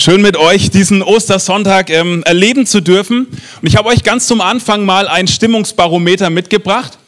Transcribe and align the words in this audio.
Schön 0.00 0.22
mit 0.22 0.36
euch 0.36 0.70
diesen 0.70 1.02
Ostersonntag 1.02 1.90
ähm, 1.90 2.22
erleben 2.22 2.66
zu 2.66 2.80
dürfen. 2.80 3.26
Und 3.26 3.66
ich 3.66 3.74
habe 3.74 3.88
euch 3.88 4.04
ganz 4.04 4.28
zum 4.28 4.40
Anfang 4.40 4.84
mal 4.84 5.08
ein 5.08 5.26
Stimmungsbarometer 5.26 6.30
mitgebracht. 6.30 6.98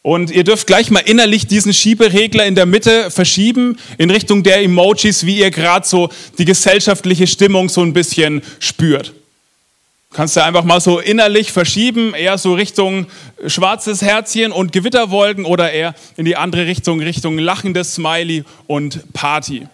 Und 0.00 0.30
ihr 0.30 0.44
dürft 0.44 0.66
gleich 0.66 0.90
mal 0.90 1.00
innerlich 1.00 1.46
diesen 1.46 1.74
Schieberegler 1.74 2.46
in 2.46 2.54
der 2.54 2.64
Mitte 2.64 3.10
verschieben 3.10 3.76
in 3.98 4.08
Richtung 4.08 4.44
der 4.44 4.62
Emojis, 4.62 5.26
wie 5.26 5.40
ihr 5.40 5.50
gerade 5.50 5.86
so 5.86 6.08
die 6.38 6.46
gesellschaftliche 6.46 7.26
Stimmung 7.26 7.68
so 7.68 7.82
ein 7.82 7.92
bisschen 7.92 8.40
spürt. 8.60 9.12
Kannst 10.14 10.34
du 10.36 10.42
einfach 10.42 10.64
mal 10.64 10.80
so 10.80 11.00
innerlich 11.00 11.52
verschieben, 11.52 12.14
eher 12.14 12.38
so 12.38 12.54
Richtung 12.54 13.08
schwarzes 13.46 14.00
Herzchen 14.00 14.52
und 14.52 14.72
Gewitterwolken 14.72 15.44
oder 15.44 15.70
eher 15.70 15.94
in 16.16 16.24
die 16.24 16.36
andere 16.36 16.64
Richtung, 16.64 17.00
Richtung 17.00 17.38
lachendes 17.38 17.96
Smiley 17.96 18.44
und 18.66 19.12
Party. 19.12 19.66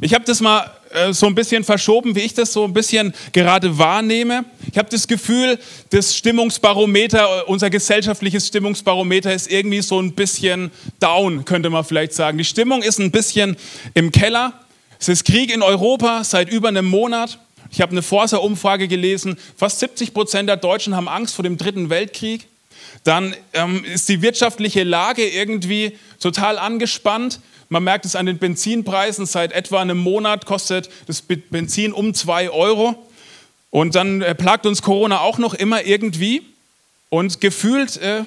Ich 0.00 0.12
habe 0.12 0.24
das 0.24 0.40
mal 0.40 0.68
äh, 0.90 1.12
so 1.12 1.26
ein 1.26 1.34
bisschen 1.34 1.62
verschoben, 1.62 2.16
wie 2.16 2.20
ich 2.20 2.34
das 2.34 2.52
so 2.52 2.64
ein 2.64 2.72
bisschen 2.72 3.14
gerade 3.32 3.78
wahrnehme. 3.78 4.44
Ich 4.70 4.76
habe 4.76 4.88
das 4.90 5.06
Gefühl, 5.06 5.58
das 5.90 6.16
Stimmungsbarometer, 6.16 7.48
unser 7.48 7.70
gesellschaftliches 7.70 8.48
Stimmungsbarometer 8.48 9.32
ist 9.32 9.50
irgendwie 9.50 9.82
so 9.82 10.00
ein 10.00 10.12
bisschen 10.12 10.70
down, 10.98 11.44
könnte 11.44 11.70
man 11.70 11.84
vielleicht 11.84 12.12
sagen. 12.12 12.38
Die 12.38 12.44
Stimmung 12.44 12.82
ist 12.82 12.98
ein 12.98 13.12
bisschen 13.12 13.56
im 13.94 14.10
Keller. 14.10 14.52
Es 14.98 15.08
ist 15.08 15.24
Krieg 15.24 15.54
in 15.54 15.62
Europa 15.62 16.24
seit 16.24 16.50
über 16.50 16.68
einem 16.68 16.86
Monat. 16.86 17.38
Ich 17.70 17.80
habe 17.80 17.92
eine 17.92 18.02
Forsa-Umfrage 18.02 18.88
gelesen, 18.88 19.38
fast 19.56 19.78
70 19.78 20.12
Prozent 20.12 20.48
der 20.48 20.56
Deutschen 20.56 20.96
haben 20.96 21.08
Angst 21.08 21.36
vor 21.36 21.44
dem 21.44 21.56
Dritten 21.56 21.88
Weltkrieg. 21.88 22.48
Dann 23.04 23.34
ähm, 23.52 23.84
ist 23.84 24.08
die 24.08 24.22
wirtschaftliche 24.22 24.82
Lage 24.82 25.26
irgendwie 25.26 25.96
total 26.18 26.58
angespannt. 26.58 27.40
Man 27.72 27.84
merkt 27.84 28.04
es 28.04 28.16
an 28.16 28.26
den 28.26 28.38
Benzinpreisen. 28.38 29.26
Seit 29.26 29.52
etwa 29.52 29.80
einem 29.80 29.96
Monat 29.96 30.44
kostet 30.44 30.90
das 31.06 31.22
Benzin 31.22 31.92
um 31.92 32.14
zwei 32.14 32.50
Euro. 32.50 32.96
Und 33.70 33.94
dann 33.94 34.22
äh, 34.22 34.34
plagt 34.34 34.66
uns 34.66 34.82
Corona 34.82 35.20
auch 35.20 35.38
noch 35.38 35.54
immer 35.54 35.84
irgendwie. 35.84 36.42
Und 37.10 37.40
gefühlt, 37.40 37.96
äh, 37.98 38.24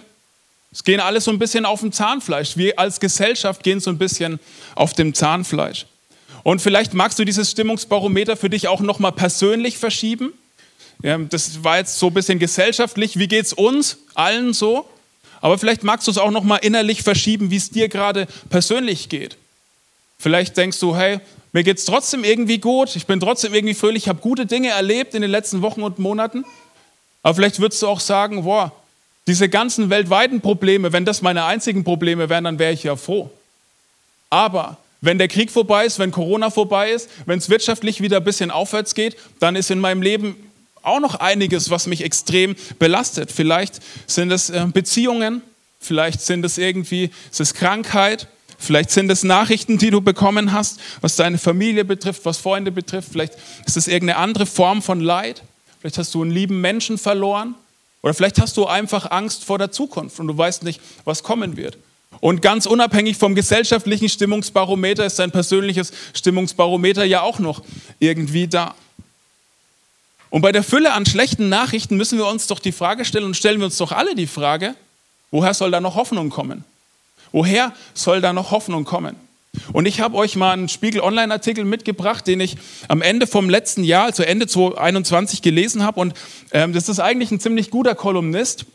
es 0.72 0.86
gehen 0.86 1.02
alle 1.02 1.20
so 1.20 1.30
ein 1.30 1.40
bisschen 1.40 1.66
auf 1.66 1.82
dem 1.82 1.92
Zahnfleisch. 1.92 2.56
Wir 2.56 2.80
als 2.80 3.02
Gesellschaft 3.02 3.64
gehen 3.64 3.82
so 3.82 3.90
ein 3.90 3.98
bisschen 3.98 4.40
auf 4.76 4.94
dem 4.94 5.14
Zahnfleisch. 5.14 5.88
Und 6.44 6.62
vielleicht 6.62 6.94
magst 6.94 7.20
du 7.20 7.26
dieses 7.26 7.52
Stimmungsbarometer 7.52 8.38
für 8.38 8.50
dich 8.50 8.70
auch 8.70 8.80
nochmal 8.80 9.12
persönlich 9.12 9.78
verschieben. 9.78 10.32
Ja, 11.02 11.18
das 11.18 11.66
war 11.66 11.80
jetzt 11.80 12.00
so 12.00 12.08
ein 12.08 12.14
bisschen 12.14 12.40
gesellschaftlich. 12.40 13.20
Wie 13.20 13.28
geht 13.28 13.46
es 13.46 13.52
uns 13.52 13.98
allen 14.16 14.54
so? 14.54 14.88
Aber 15.44 15.58
vielleicht 15.58 15.84
magst 15.84 16.08
du 16.08 16.12
es 16.12 16.18
auch 16.18 16.32
noch 16.32 16.46
mal 16.46 16.56
innerlich 16.56 17.04
verschieben, 17.04 17.52
wie 17.52 17.58
es 17.58 17.70
dir 17.70 17.90
gerade 17.90 18.28
persönlich 18.50 19.10
geht. 19.10 19.36
Vielleicht 20.18 20.56
denkst 20.56 20.80
du, 20.80 20.96
hey, 20.96 21.20
mir 21.52 21.64
geht 21.64 21.80
es 21.80 21.84
trotzdem 21.84 22.24
irgendwie 22.24 22.60
gut, 22.60 22.96
ich 22.96 23.06
bin 23.08 23.20
trotzdem 23.20 23.54
irgendwie 23.54 23.74
fröhlich, 23.74 24.04
ich 24.04 24.08
habe 24.08 24.22
gute 24.22 24.46
Dinge 24.46 24.70
erlebt 24.70 25.16
in 25.16 25.22
den 25.22 25.30
letzten 25.30 25.62
Wochen 25.62 25.84
und 25.84 26.00
Monaten. 26.00 26.46
Aber 27.24 27.36
vielleicht 27.36 27.60
würdest 27.60 27.82
du 27.82 27.90
auch 27.90 28.00
sagen, 28.00 28.46
boah, 28.46 28.72
diese 29.28 29.50
ganzen 29.50 29.90
weltweiten 29.90 30.40
Probleme, 30.40 30.94
wenn 30.94 31.04
das 31.04 31.22
meine 31.22 31.44
einzigen 31.44 31.84
Probleme 31.84 32.30
wären, 32.30 32.46
dann 32.46 32.58
wäre 32.58 32.72
ich 32.72 32.84
ja 32.84 32.96
froh. 32.96 33.30
Aber 34.30 34.78
wenn 35.02 35.18
der 35.18 35.28
Krieg 35.28 35.52
vorbei 35.52 35.86
ist, 35.86 36.00
wenn 36.00 36.12
Corona 36.12 36.52
vorbei 36.52 36.92
ist, 36.92 37.10
wenn 37.26 37.40
es 37.40 37.50
wirtschaftlich 37.50 38.00
wieder 38.00 38.18
ein 38.18 38.24
bisschen 38.24 38.50
aufwärts 38.50 38.96
geht, 38.96 39.18
dann 39.42 39.58
ist 39.58 39.70
in 39.72 39.80
meinem 39.80 40.02
Leben 40.02 40.38
auch 40.84 41.00
noch 41.00 41.16
einiges, 41.16 41.70
was 41.70 41.88
mich 41.88 42.04
extrem 42.04 42.56
belastet. 42.78 43.32
Vielleicht 43.32 43.82
sind 44.06 44.32
es 44.32 44.50
äh, 44.50 44.66
Beziehungen, 44.72 45.42
vielleicht 45.80 46.22
sind 46.22 46.46
es 46.46 46.58
irgendwie, 46.58 47.10
es 47.38 47.54
Krankheit, 47.54 48.28
vielleicht 48.58 48.92
sind 48.92 49.10
es 49.10 49.24
Nachrichten, 49.24 49.78
die 49.78 49.90
du 49.90 50.02
bekommen 50.02 50.54
hast, 50.54 50.80
was 51.02 51.16
deine 51.16 51.38
Familie 51.38 51.86
betrifft, 51.86 52.26
was 52.26 52.38
Freunde 52.38 52.72
betrifft, 52.72 53.10
vielleicht 53.12 53.34
ist 53.66 53.78
es 53.78 53.88
irgendeine 53.88 54.20
andere 54.20 54.46
Form 54.46 54.82
von 54.82 55.00
Leid, 55.00 55.42
vielleicht 55.80 55.98
hast 55.98 56.14
du 56.14 56.22
einen 56.22 56.32
lieben 56.32 56.62
Menschen 56.62 56.98
verloren 56.98 57.56
oder 58.02 58.14
vielleicht 58.14 58.40
hast 58.40 58.58
du 58.58 58.66
einfach 58.66 59.10
Angst 59.12 59.44
vor 59.44 59.58
der 59.58 59.72
Zukunft 59.72 60.20
und 60.20 60.28
du 60.28 60.38
weißt 60.38 60.64
nicht, 60.64 60.80
was 61.06 61.24
kommen 61.24 61.58
wird. 61.58 61.78
Und 62.20 62.42
ganz 62.42 62.66
unabhängig 62.66 63.18
vom 63.18 63.36
gesellschaftlichen 63.36 64.08
Stimmungsbarometer 64.08 65.06
ist 65.06 65.20
dein 65.20 65.32
persönliches 65.32 65.92
Stimmungsbarometer 66.14 67.04
ja 67.04 67.22
auch 67.22 67.40
noch 67.40 67.64
irgendwie 68.00 68.48
da. 68.48 68.76
Und 70.34 70.42
bei 70.42 70.52
der 70.52 70.64
Fülle 70.64 70.94
an 70.94 71.06
schlechten 71.06 71.48
Nachrichten 71.48 71.96
müssen 71.96 72.18
wir 72.18 72.26
uns 72.26 72.48
doch 72.48 72.58
die 72.58 72.72
Frage 72.72 73.06
stellen 73.06 73.26
und 73.26 73.38
stellen 73.38 73.60
wir 73.60 73.66
uns 73.66 73.78
doch 73.78 73.92
alle 73.92 74.16
die 74.16 74.26
Frage, 74.26 74.74
woher 75.30 75.54
soll 75.54 75.70
da 75.70 75.80
noch 75.80 75.94
Hoffnung 75.94 76.32
kommen? 76.32 76.64
Woher 77.32 77.72
soll 77.94 78.20
da 78.20 78.34
noch 78.34 78.50
Hoffnung 78.50 78.84
kommen? 78.84 79.16
Und 79.74 79.86
ich 79.86 80.02
habe 80.02 80.18
euch 80.18 80.36
mal 80.36 80.54
einen 80.54 80.70
Spiegel 80.70 81.02
Online-Artikel 81.02 81.66
mitgebracht, 81.66 82.26
den 82.26 82.40
ich 82.40 82.58
am 82.88 83.04
Ende 83.04 83.28
vom 83.28 83.48
letzten 83.48 83.84
Jahr, 83.84 84.06
also 84.06 84.24
Ende 84.24 84.48
2021 84.48 85.44
gelesen 85.44 85.84
habe. 85.84 86.00
Und 86.00 86.16
ähm, 86.52 86.74
das 86.74 86.90
ist 86.90 87.00
eigentlich 87.00 87.30
ein 87.30 87.40
ziemlich 87.40 87.70
guter 87.70 87.94
Kolumnist. 87.94 88.66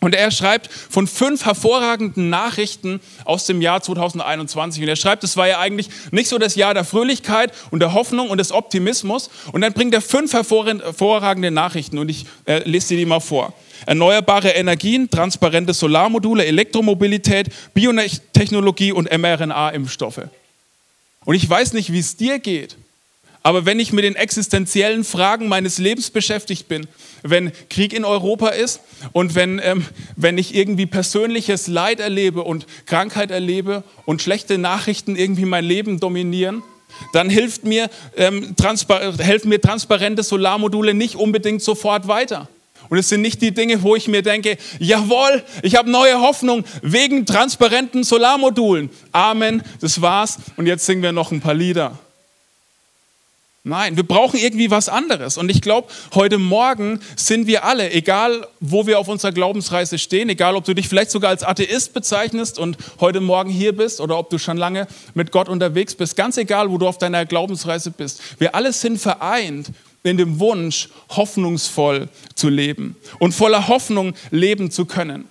Und 0.00 0.14
er 0.14 0.30
schreibt 0.30 0.70
von 0.72 1.06
fünf 1.06 1.44
hervorragenden 1.44 2.30
Nachrichten 2.30 3.00
aus 3.24 3.44
dem 3.44 3.60
Jahr 3.60 3.82
2021. 3.82 4.82
Und 4.82 4.88
er 4.88 4.96
schreibt, 4.96 5.24
es 5.24 5.36
war 5.36 5.46
ja 5.46 5.58
eigentlich 5.58 5.90
nicht 6.10 6.28
so 6.28 6.38
das 6.38 6.54
Jahr 6.54 6.72
der 6.72 6.84
Fröhlichkeit 6.84 7.52
und 7.70 7.80
der 7.80 7.92
Hoffnung 7.92 8.30
und 8.30 8.38
des 8.38 8.50
Optimismus. 8.50 9.30
Und 9.52 9.60
dann 9.60 9.74
bringt 9.74 9.92
er 9.92 10.00
fünf 10.00 10.32
hervorragende 10.32 11.50
Nachrichten 11.50 11.98
und 11.98 12.08
ich 12.08 12.24
äh, 12.46 12.66
lese 12.68 12.88
dir 12.88 12.96
die 12.96 13.06
mal 13.06 13.20
vor. 13.20 13.52
Erneuerbare 13.86 14.50
Energien, 14.50 15.10
transparente 15.10 15.74
Solarmodule, 15.74 16.44
Elektromobilität, 16.46 17.48
Biotechnologie 17.74 18.92
und 18.92 19.10
mRNA-Impfstoffe. 19.10 20.22
Und 21.24 21.34
ich 21.34 21.48
weiß 21.48 21.74
nicht, 21.74 21.92
wie 21.92 21.98
es 21.98 22.16
dir 22.16 22.38
geht, 22.38 22.76
aber 23.42 23.64
wenn 23.64 23.80
ich 23.80 23.92
mit 23.92 24.04
den 24.04 24.16
existenziellen 24.16 25.02
Fragen 25.04 25.48
meines 25.48 25.78
Lebens 25.78 26.10
beschäftigt 26.10 26.68
bin, 26.68 26.86
wenn 27.22 27.52
Krieg 27.70 27.92
in 27.92 28.04
Europa 28.04 28.48
ist 28.48 28.80
und 29.12 29.34
wenn, 29.34 29.60
ähm, 29.62 29.84
wenn 30.16 30.36
ich 30.36 30.54
irgendwie 30.54 30.86
persönliches 30.86 31.66
Leid 31.66 32.00
erlebe 32.00 32.42
und 32.42 32.66
Krankheit 32.86 33.30
erlebe 33.30 33.82
und 34.04 34.20
schlechte 34.20 34.58
Nachrichten 34.58 35.16
irgendwie 35.16 35.46
mein 35.46 35.64
Leben 35.64 36.00
dominieren, 36.00 36.62
dann 37.12 37.30
hilft 37.30 37.64
mir, 37.64 37.88
ähm, 38.16 38.54
helfen 39.18 39.48
mir 39.48 39.60
transparente 39.60 40.22
Solarmodule 40.22 40.92
nicht 40.92 41.16
unbedingt 41.16 41.62
sofort 41.62 42.08
weiter. 42.08 42.48
Und 42.90 42.98
es 42.98 43.08
sind 43.08 43.22
nicht 43.22 43.40
die 43.40 43.54
Dinge, 43.54 43.82
wo 43.82 43.94
ich 43.94 44.08
mir 44.08 44.22
denke, 44.22 44.58
jawohl, 44.80 45.44
ich 45.62 45.76
habe 45.76 45.88
neue 45.88 46.20
Hoffnung 46.20 46.64
wegen 46.82 47.24
transparenten 47.24 48.02
Solarmodulen. 48.02 48.90
Amen, 49.12 49.62
das 49.80 50.02
war's. 50.02 50.38
Und 50.56 50.66
jetzt 50.66 50.84
singen 50.84 51.02
wir 51.02 51.12
noch 51.12 51.30
ein 51.30 51.40
paar 51.40 51.54
Lieder. 51.54 51.98
Nein, 53.62 53.96
wir 53.96 54.04
brauchen 54.04 54.40
irgendwie 54.40 54.70
was 54.70 54.88
anderes. 54.88 55.36
Und 55.36 55.50
ich 55.50 55.60
glaube, 55.60 55.88
heute 56.14 56.38
Morgen 56.38 56.98
sind 57.14 57.46
wir 57.46 57.64
alle, 57.64 57.92
egal 57.92 58.46
wo 58.60 58.86
wir 58.86 58.98
auf 58.98 59.06
unserer 59.06 59.32
Glaubensreise 59.32 59.98
stehen, 59.98 60.30
egal 60.30 60.56
ob 60.56 60.64
du 60.64 60.72
dich 60.72 60.88
vielleicht 60.88 61.10
sogar 61.10 61.28
als 61.28 61.42
Atheist 61.42 61.92
bezeichnest 61.92 62.58
und 62.58 62.78
heute 63.00 63.20
Morgen 63.20 63.50
hier 63.50 63.76
bist 63.76 64.00
oder 64.00 64.16
ob 64.16 64.30
du 64.30 64.38
schon 64.38 64.56
lange 64.56 64.86
mit 65.12 65.30
Gott 65.30 65.50
unterwegs 65.50 65.94
bist, 65.94 66.16
ganz 66.16 66.38
egal, 66.38 66.70
wo 66.70 66.78
du 66.78 66.88
auf 66.88 66.96
deiner 66.96 67.26
Glaubensreise 67.26 67.90
bist, 67.90 68.22
wir 68.38 68.54
alle 68.54 68.72
sind 68.72 68.98
vereint 68.98 69.72
in 70.04 70.16
dem 70.16 70.40
Wunsch, 70.40 70.88
hoffnungsvoll 71.10 72.08
zu 72.34 72.48
leben 72.48 72.96
und 73.18 73.32
voller 73.32 73.68
Hoffnung 73.68 74.14
leben 74.30 74.70
zu 74.70 74.86
können. 74.86 75.26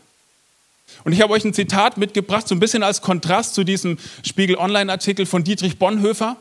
Und 1.03 1.13
ich 1.13 1.21
habe 1.21 1.33
euch 1.33 1.45
ein 1.45 1.55
Zitat 1.55 1.97
mitgebracht, 1.97 2.47
so 2.47 2.53
ein 2.53 2.59
bisschen 2.59 2.83
als 2.83 3.01
Kontrast 3.01 3.55
zu 3.55 3.63
diesem 3.63 3.97
Spiegel 4.23 4.55
Online-Artikel 4.55 5.25
von 5.25 5.43
Dietrich 5.43 5.79
Bonhoeffer. 5.79 6.35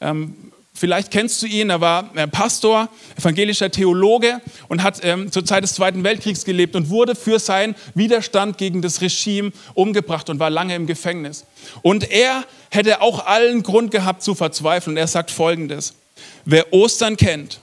Ähm, 0.00 0.52
Vielleicht 0.76 1.12
kennst 1.12 1.40
du 1.40 1.46
ihn, 1.46 1.70
er 1.70 1.80
war 1.80 2.10
äh, 2.16 2.26
Pastor, 2.26 2.88
evangelischer 3.16 3.70
Theologe 3.70 4.40
und 4.68 4.82
hat 4.82 5.04
ähm, 5.04 5.30
zur 5.30 5.44
Zeit 5.44 5.62
des 5.62 5.74
Zweiten 5.74 6.02
Weltkriegs 6.02 6.44
gelebt 6.44 6.74
und 6.74 6.90
wurde 6.90 7.14
für 7.14 7.38
seinen 7.38 7.76
Widerstand 7.94 8.58
gegen 8.58 8.82
das 8.82 9.00
Regime 9.00 9.52
umgebracht 9.74 10.28
und 10.30 10.40
war 10.40 10.50
lange 10.50 10.74
im 10.74 10.86
Gefängnis. 10.88 11.44
Und 11.82 12.10
er 12.10 12.44
hätte 12.70 13.02
auch 13.02 13.24
allen 13.24 13.62
Grund 13.62 13.92
gehabt 13.92 14.24
zu 14.24 14.34
verzweifeln. 14.34 14.96
Er 14.96 15.06
sagt 15.06 15.30
folgendes, 15.30 15.94
wer 16.44 16.72
Ostern 16.72 17.16
kennt, 17.16 17.60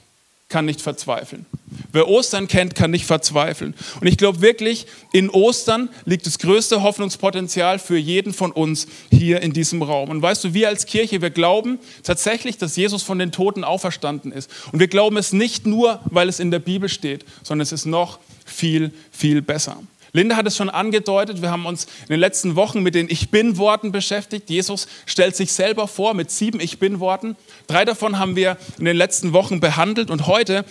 kann 0.51 0.65
nicht 0.65 0.81
verzweifeln. 0.81 1.47
Wer 1.91 2.07
Ostern 2.07 2.47
kennt, 2.47 2.75
kann 2.75 2.91
nicht 2.91 3.05
verzweifeln. 3.05 3.73
Und 3.99 4.07
ich 4.07 4.17
glaube 4.17 4.41
wirklich, 4.41 4.85
in 5.13 5.29
Ostern 5.29 5.89
liegt 6.05 6.25
das 6.25 6.37
größte 6.37 6.83
Hoffnungspotenzial 6.83 7.79
für 7.79 7.97
jeden 7.97 8.33
von 8.33 8.51
uns 8.51 8.87
hier 9.09 9.41
in 9.41 9.53
diesem 9.53 9.81
Raum. 9.81 10.09
Und 10.09 10.21
weißt 10.21 10.43
du, 10.43 10.53
wir 10.53 10.67
als 10.67 10.85
Kirche, 10.85 11.21
wir 11.21 11.29
glauben 11.31 11.79
tatsächlich, 12.03 12.57
dass 12.57 12.75
Jesus 12.75 13.01
von 13.01 13.17
den 13.17 13.31
Toten 13.31 13.63
auferstanden 13.63 14.31
ist. 14.31 14.51
Und 14.71 14.79
wir 14.79 14.87
glauben 14.87 15.17
es 15.17 15.33
nicht 15.33 15.65
nur, 15.65 16.01
weil 16.05 16.29
es 16.29 16.39
in 16.39 16.51
der 16.51 16.59
Bibel 16.59 16.89
steht, 16.89 17.25
sondern 17.41 17.63
es 17.63 17.71
ist 17.71 17.85
noch 17.85 18.19
viel, 18.45 18.91
viel 19.11 19.41
besser. 19.41 19.77
Linda 20.13 20.35
hat 20.35 20.45
es 20.45 20.57
schon 20.57 20.69
angedeutet, 20.69 21.41
wir 21.41 21.51
haben 21.51 21.65
uns 21.65 21.85
in 22.01 22.09
den 22.09 22.19
letzten 22.19 22.55
Wochen 22.55 22.83
mit 22.83 22.95
den 22.95 23.09
Ich 23.09 23.29
bin-Worten 23.29 23.91
beschäftigt. 23.91 24.49
Jesus 24.49 24.87
stellt 25.05 25.35
sich 25.35 25.53
selber 25.53 25.87
vor 25.87 26.13
mit 26.13 26.31
sieben 26.31 26.59
Ich 26.59 26.79
bin-Worten. 26.79 27.37
Drei 27.67 27.85
davon 27.85 28.19
haben 28.19 28.35
wir 28.35 28.57
in 28.77 28.85
den 28.85 28.97
letzten 28.97 29.31
Wochen 29.31 29.61
behandelt 29.61 30.09
und 30.09 30.27
heute 30.27 30.65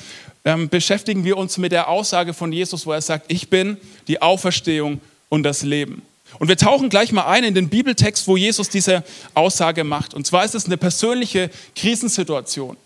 ähm, 0.44 0.68
beschäftigen 0.68 1.24
wir 1.24 1.36
uns 1.36 1.58
mit 1.58 1.72
der 1.72 1.88
Aussage 1.88 2.34
von 2.34 2.52
Jesus, 2.52 2.86
wo 2.86 2.92
er 2.92 3.00
sagt, 3.00 3.32
ich 3.32 3.48
bin 3.48 3.78
die 4.08 4.20
Auferstehung 4.20 5.00
und 5.28 5.42
das 5.42 5.62
Leben. 5.62 6.02
Und 6.38 6.48
wir 6.48 6.56
tauchen 6.56 6.88
gleich 6.88 7.12
mal 7.12 7.26
ein 7.26 7.44
in 7.44 7.54
den 7.54 7.68
Bibeltext, 7.68 8.28
wo 8.28 8.36
Jesus 8.36 8.68
diese 8.68 9.02
Aussage 9.34 9.84
macht. 9.84 10.14
Und 10.14 10.26
zwar 10.26 10.44
ist 10.44 10.54
es 10.54 10.66
eine 10.66 10.76
persönliche 10.76 11.50
Krisensituation. 11.74 12.76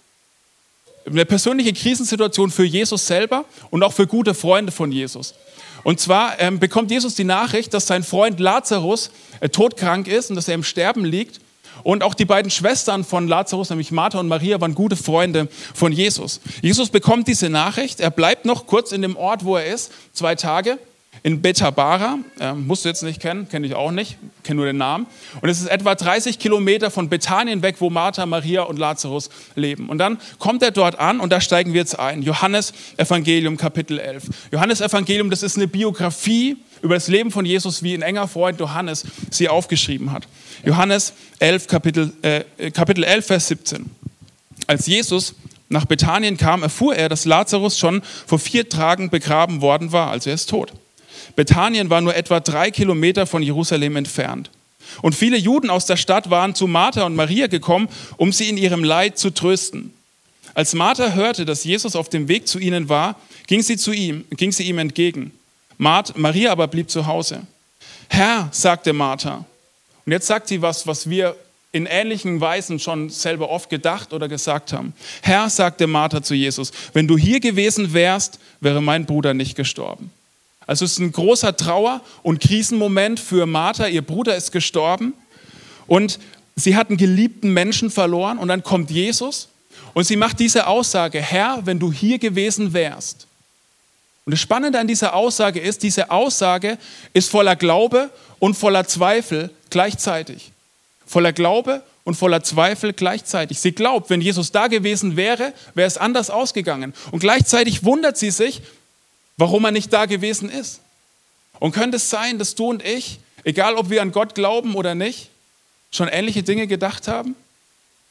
Eine 1.07 1.27
persönliche 1.27 1.73
Krisensituation 1.73 2.51
für 2.51 2.65
Jesus 2.65 3.07
selber 3.07 3.45
und 3.71 3.83
auch 3.83 3.93
für 3.93 4.07
gute 4.07 4.33
Freunde 4.33 4.73
von 4.73 4.91
Jesus. 4.91 5.35
Und 5.85 6.01
zwar 6.01 6.41
ähm, 6.41 6.59
bekommt 6.59 6.91
Jesus 6.91 7.15
die 7.15 7.25
Nachricht, 7.25 7.73
dass 7.75 7.87
sein 7.87 8.03
Freund 8.03 8.41
Lazarus 8.41 9.11
äh, 9.41 9.49
todkrank 9.49 10.09
ist 10.09 10.31
und 10.31 10.37
dass 10.37 10.49
er 10.49 10.55
im 10.55 10.65
Sterben 10.65 11.05
liegt. 11.05 11.41
Und 11.83 12.03
auch 12.03 12.15
die 12.15 12.25
beiden 12.25 12.51
Schwestern 12.51 13.05
von 13.05 13.29
Lazarus, 13.29 13.69
nämlich 13.69 13.91
Martha 13.91 14.19
und 14.19 14.29
Maria, 14.29 14.61
waren 14.61 14.75
gute 14.75 14.97
Freunde 14.97 15.49
von 15.75 15.93
Jesus. 15.93 16.41
Jesus 16.63 16.89
bekommt 16.89 17.29
diese 17.29 17.51
Nachricht. 17.51 18.01
Er 18.01 18.11
bleibt 18.11 18.47
noch 18.47 18.67
kurz 18.67 18.93
in 18.93 19.03
dem 19.03 19.17
Ort, 19.17 19.45
wo 19.45 19.57
er 19.57 19.67
ist, 19.67 19.93
zwei 20.13 20.35
Tage 20.35 20.79
in 21.25 21.41
Betabara. 21.41 22.19
Ähm, 22.39 22.67
musst 22.67 22.85
du 22.85 22.91
jetzt 22.91 23.03
nicht 23.03 23.19
kennen, 23.19 23.49
kenne 23.49 23.67
ich 23.67 23.75
auch 23.75 23.91
nicht, 23.91 24.19
kenne 24.45 24.59
nur 24.59 24.67
den 24.67 24.77
Namen. 24.77 25.07
Und 25.41 25.49
es 25.49 25.59
ist 25.59 25.69
etwa 25.69 25.95
30 25.95 26.39
Kilometer 26.39 26.91
von 26.91 27.09
Bethanien 27.09 27.63
weg, 27.63 27.77
wo 27.79 27.89
Martha, 27.89 28.27
Maria 28.27 28.63
und 28.63 28.79
Lazarus 28.79 29.31
leben. 29.57 29.89
Und 29.89 29.99
dann 29.99 30.19
kommt 30.39 30.63
er 30.63 30.71
dort 30.71 31.01
an 31.01 31.21
und 31.21 31.33
da 31.33 31.41
steigen 31.41 31.73
wir 31.73 31.81
jetzt 31.81 31.99
ein. 31.99 32.21
Johannes 32.21 32.75
Evangelium 32.99 33.57
Kapitel 33.57 33.99
11. 33.99 34.25
Johannes 34.53 34.83
Evangelium, 34.83 35.31
das 35.31 35.43
ist 35.43 35.57
eine 35.57 35.67
Biografie 35.67 36.59
über 36.83 36.95
das 36.95 37.09
Leben 37.09 37.31
von 37.31 37.47
Jesus, 37.47 37.83
wie 37.83 37.95
ein 37.95 38.03
enger 38.03 38.29
Freund 38.29 38.61
Johannes 38.61 39.05
sie 39.31 39.49
aufgeschrieben 39.49 40.13
hat. 40.13 40.29
Johannes 40.63 41.15
11, 41.39 41.69
Kapitel, 41.69 42.13
äh, 42.21 42.71
Kapitel 42.71 43.03
11, 43.03 43.27
Vers 43.27 43.49
17. 43.49 43.91
Als 44.67 44.87
Jesus 44.87 45.35
nach 45.71 45.87
Bethanien 45.87 46.37
kam, 46.37 46.63
erfuhr 46.63 46.95
er, 46.95 47.09
dass 47.09 47.25
Lazarus 47.25 47.79
schon 47.79 48.03
vor 48.27 48.39
vier 48.39 48.69
Tagen 48.69 49.09
begraben 49.09 49.63
worden 49.63 49.91
war, 49.91 50.11
also 50.11 50.29
er 50.29 50.35
ist 50.35 50.51
tot. 50.51 50.75
Bethanien 51.37 51.91
war 51.91 52.01
nur 52.01 52.15
etwa 52.15 52.41
drei 52.41 52.71
Kilometer 52.71 53.27
von 53.27 53.43
Jerusalem 53.43 53.97
entfernt. 53.97 54.51
Und 55.03 55.15
viele 55.15 55.37
Juden 55.37 55.71
aus 55.71 55.87
der 55.87 55.97
Stadt 55.97 56.31
waren 56.31 56.55
zu 56.55 56.67
Martha 56.67 57.05
und 57.05 57.17
Maria 57.17 57.47
gekommen, 57.47 57.89
um 58.17 58.33
sie 58.33 58.49
in 58.49 58.57
ihrem 58.57 58.85
Leid 58.85 59.19
zu 59.19 59.31
trösten. 59.31 59.93
Als 60.55 60.75
Martha 60.75 61.13
hörte, 61.13 61.45
dass 61.45 61.65
Jesus 61.65 61.97
auf 61.97 62.09
dem 62.09 62.29
Weg 62.29 62.47
zu 62.47 62.59
ihnen 62.59 62.89
war, 62.89 63.17
ging 63.47 63.63
sie 63.63 63.77
zu 63.77 63.93
ihm, 63.93 64.25
ging 64.31 64.53
sie 64.53 64.65
ihm 64.65 64.79
entgegen. 64.79 65.33
Maria 65.79 66.53
aber 66.53 66.69
blieb 66.69 66.91
zu 66.91 67.07
Hause. 67.07 67.43
Herr, 68.09 68.49
sagte 68.53 68.93
Martha. 68.93 69.45
Und 70.07 70.13
jetzt 70.13 70.27
sagt 70.27 70.49
sie 70.49 70.63
was, 70.63 70.87
was 70.87 71.11
wir 71.11 71.35
in 71.73 71.87
ähnlichen 71.87 72.41
Weisen 72.41 72.79
schon 72.79 73.11
selber 73.11 73.51
oft 73.51 73.69
gedacht 73.69 74.13
oder 74.13 74.29
gesagt 74.29 74.73
haben. 74.73 74.93
Herr, 75.23 75.51
sagte 75.51 75.89
Martha 75.89 76.23
zu 76.23 76.35
Jesus, 76.35 76.71
wenn 76.93 77.09
du 77.09 77.19
hier 77.19 77.41
gewesen 77.41 77.93
wärst, 77.93 78.39
wäre 78.61 78.81
mein 78.81 79.07
Bruder 79.07 79.35
nicht 79.35 79.57
gestorben. 79.57 80.13
Also 80.67 80.85
es 80.85 80.93
ist 80.93 80.99
ein 80.99 81.13
großer 81.13 81.57
Trauer- 81.57 82.01
und 82.23 82.41
Krisenmoment 82.41 83.21
für 83.21 83.47
Martha. 83.47 83.87
Ihr 83.87 84.03
Bruder 84.03 84.37
ist 84.37 84.53
gestorben 84.53 85.15
und 85.87 86.19
sie 86.57 86.77
hat 86.77 86.89
einen 86.89 86.97
geliebten 86.97 87.53
Menschen 87.53 87.91
verloren 87.91 88.39
und 88.39 88.49
dann 88.49 88.63
kommt 88.63 88.91
Jesus 88.91 89.49
und 89.93 90.05
sie 90.05 90.17
macht 90.17 90.41
diese 90.41 90.67
Aussage, 90.67 91.21
Herr, 91.21 91.61
wenn 91.65 91.79
du 91.79 91.93
hier 91.93 92.19
gewesen 92.19 92.73
wärst. 92.73 93.27
Und 94.25 94.33
das 94.33 94.41
Spannende 94.41 94.79
an 94.79 94.87
dieser 94.87 95.15
Aussage 95.15 95.61
ist, 95.61 95.83
diese 95.83 96.11
Aussage 96.11 96.79
ist 97.13 97.31
voller 97.31 97.57
Glaube 97.57 98.11
und 98.39 98.55
voller 98.55 98.87
Zweifel 98.87 99.51
gleichzeitig. 99.69 100.51
Voller 101.07 101.33
Glaube 101.33 101.83
und 102.05 102.15
voller 102.15 102.43
Zweifel 102.43 102.95
gleichzeitig. 102.95 103.61
Sie 103.61 103.73
glaubt, 103.73 104.09
wenn 104.09 104.23
Jesus 104.23 104.51
da 104.51 104.69
gewesen 104.69 105.17
wäre, 105.17 105.53
wäre 105.75 105.87
es 105.87 105.99
anders 105.99 106.31
ausgegangen. 106.31 106.95
Und 107.11 107.21
gleichzeitig 107.21 107.85
wundert 107.85 108.17
sie 108.17 108.31
sich, 108.31 108.63
warum 109.37 109.65
er 109.65 109.71
nicht 109.71 109.93
da 109.93 110.07
gewesen 110.07 110.49
ist. 110.49 110.81
Und 111.61 111.73
könnte 111.73 111.97
es 111.97 112.11
sein, 112.11 112.39
dass 112.39 112.55
du 112.55 112.71
und 112.71 112.85
ich, 112.85 113.19
egal 113.45 113.77
ob 113.77 113.91
wir 113.91 114.03
an 114.03 114.13
Gott 114.13 114.35
glauben 114.35 114.75
oder 114.75 114.95
nicht, 114.95 115.31
schon 115.91 116.09
ähnliche 116.09 116.43
Dinge 116.43 116.67
gedacht 116.67 117.09
haben? 117.09 117.37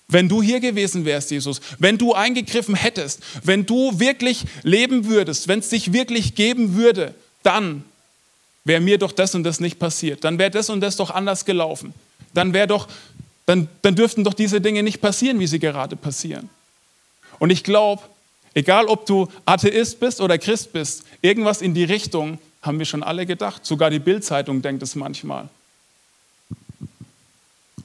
Wenn 0.07 0.29
du 0.29 0.41
hier 0.41 0.59
gewesen 0.59 1.05
wärst, 1.05 1.31
Jesus, 1.31 1.61
wenn 1.79 1.97
du 1.97 2.13
eingegriffen 2.13 2.75
hättest, 2.75 3.21
wenn 3.43 3.65
du 3.65 3.99
wirklich 3.99 4.43
leben 4.61 5.05
würdest, 5.05 5.47
wenn 5.47 5.59
es 5.59 5.69
dich 5.69 5.93
wirklich 5.93 6.35
geben 6.35 6.75
würde, 6.75 7.15
dann 7.41 7.83
wäre 8.65 8.81
mir 8.81 8.97
doch 8.97 9.11
das 9.11 9.35
und 9.35 9.43
das 9.43 9.59
nicht 9.59 9.79
passiert. 9.79 10.23
Dann 10.23 10.37
wäre 10.37 10.51
das 10.51 10.69
und 10.69 10.81
das 10.81 10.97
doch 10.97 11.09
anders 11.09 11.45
gelaufen. 11.45 11.93
Dann 12.33 12.53
wäre 12.53 12.67
doch, 12.67 12.87
dann, 13.45 13.67
dann 13.81 13.95
dürften 13.95 14.23
doch 14.23 14.33
diese 14.33 14.61
Dinge 14.61 14.83
nicht 14.83 15.01
passieren, 15.01 15.39
wie 15.39 15.47
sie 15.47 15.59
gerade 15.59 15.95
passieren. 15.95 16.49
Und 17.39 17.49
ich 17.49 17.63
glaube, 17.63 18.01
Egal, 18.53 18.85
ob 18.85 19.05
du 19.05 19.27
Atheist 19.45 19.99
bist 19.99 20.21
oder 20.21 20.37
Christ 20.37 20.73
bist, 20.73 21.03
irgendwas 21.21 21.61
in 21.61 21.73
die 21.73 21.83
Richtung 21.83 22.39
haben 22.61 22.79
wir 22.79 22.85
schon 22.85 23.03
alle 23.03 23.25
gedacht. 23.25 23.65
Sogar 23.65 23.89
die 23.89 23.99
Bildzeitung 23.99 24.61
denkt 24.61 24.83
es 24.83 24.95
manchmal. 24.95 25.49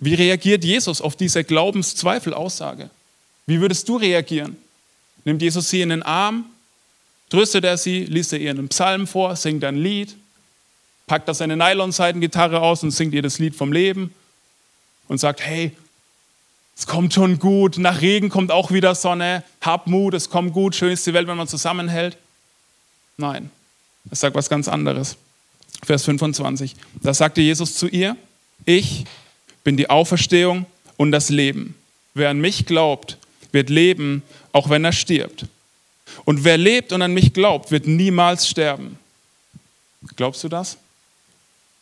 Wie 0.00 0.15
reagiert 0.15 0.65
Jesus 0.65 1.00
auf 1.00 1.17
diese 1.17 1.43
Glaubenszweifelaussage? 1.43 2.91
Wie 3.47 3.61
würdest 3.61 3.88
du 3.88 3.97
reagieren? 3.97 4.56
Nimmt 5.25 5.43
Jesus 5.43 5.70
sie 5.70 5.81
in 5.81 5.88
den 5.88 6.03
Arm? 6.03 6.44
Tröstet 7.31 7.64
er 7.64 7.76
sie? 7.76 8.05
Liest 8.05 8.32
er 8.32 8.38
ihr 8.38 8.50
einen 8.50 8.69
Psalm 8.69 9.06
vor? 9.06 9.35
Singt 9.37 9.64
ein 9.64 9.76
Lied? 9.76 10.14
Packt 11.06 11.26
er 11.29 11.35
seine 11.35 11.56
Nylon-Seitengitarre 11.56 12.61
aus 12.61 12.82
und 12.82 12.91
singt 12.91 13.14
ihr 13.14 13.23
das 13.23 13.38
Lied 13.38 13.56
vom 13.56 13.73
Leben? 13.73 14.14
Und 15.09 15.19
sagt, 15.19 15.41
hey, 15.41 15.73
es 16.79 16.87
kommt 16.87 17.13
schon 17.13 17.41
gut, 17.41 17.77
nach 17.77 18.01
Regen 18.03 18.29
kommt 18.29 18.53
auch 18.53 18.71
wieder 18.71 18.95
Sonne, 18.95 19.43
hab 19.61 19.89
Mut, 19.89 20.15
es 20.15 20.31
kommt 20.31 20.53
gut, 20.53 20.77
schön 20.77 20.93
ist 20.93 21.05
die 21.07 21.13
Welt, 21.13 21.27
wenn 21.27 21.37
man 21.37 21.49
zusammenhält. 21.49 22.17
Nein, 23.17 23.51
es 24.13 24.21
sagt 24.21 24.37
was 24.37 24.49
ganz 24.49 24.69
anderes. 24.69 25.17
Vers 25.83 26.05
25. 26.05 26.77
Da 27.03 27.13
sagte 27.13 27.41
Jesus 27.41 27.75
zu 27.75 27.89
ihr, 27.89 28.17
ich 28.65 29.05
bin 29.65 29.77
die 29.77 29.91
Auferstehung 29.91 30.67
und 30.97 31.11
das 31.11 31.31
Leben. 31.31 31.75
Wer 32.15 32.31
an 32.31 32.41
mich 32.41 32.65
glaubt, 32.65 33.19
wird 33.51 33.71
leben, 33.71 34.23
auch 34.52 34.71
wenn 34.71 34.85
er 34.85 34.93
stirbt. 34.93 35.47
Und 36.25 36.45
wer 36.45 36.59
lebt 36.59 36.93
und 36.93 37.02
an 37.02 37.12
mich 37.12 37.33
glaubt, 37.33 37.73
wird 37.73 37.88
niemals 37.88 38.49
sterben. 38.49 38.99
Glaubst 40.14 40.45
du 40.45 40.49
das? 40.49 40.79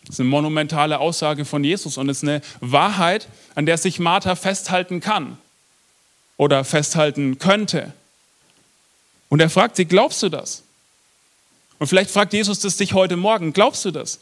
Das 0.06 0.16
ist 0.16 0.20
eine 0.20 0.28
monumentale 0.28 1.00
Aussage 1.00 1.44
von 1.44 1.64
Jesus 1.64 1.96
und 1.96 2.08
es 2.08 2.18
ist 2.18 2.28
eine 2.28 2.40
Wahrheit, 2.60 3.26
an 3.54 3.66
der 3.66 3.76
sich 3.76 3.98
Martha 3.98 4.36
festhalten 4.36 5.00
kann 5.00 5.36
oder 6.36 6.64
festhalten 6.64 7.38
könnte. 7.38 7.92
Und 9.28 9.40
er 9.40 9.50
fragt 9.50 9.76
sie, 9.76 9.84
glaubst 9.84 10.22
du 10.22 10.28
das? 10.28 10.62
Und 11.78 11.88
vielleicht 11.88 12.10
fragt 12.10 12.32
Jesus 12.32 12.60
das 12.60 12.76
dich 12.76 12.94
heute 12.94 13.16
Morgen, 13.16 13.52
glaubst 13.52 13.84
du 13.84 13.90
das? 13.90 14.20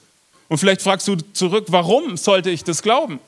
Und 0.48 0.58
vielleicht 0.58 0.82
fragst 0.82 1.06
du 1.06 1.16
zurück, 1.32 1.66
warum 1.68 2.16
sollte 2.16 2.50
ich 2.50 2.64
das 2.64 2.82
glauben? 2.82 3.20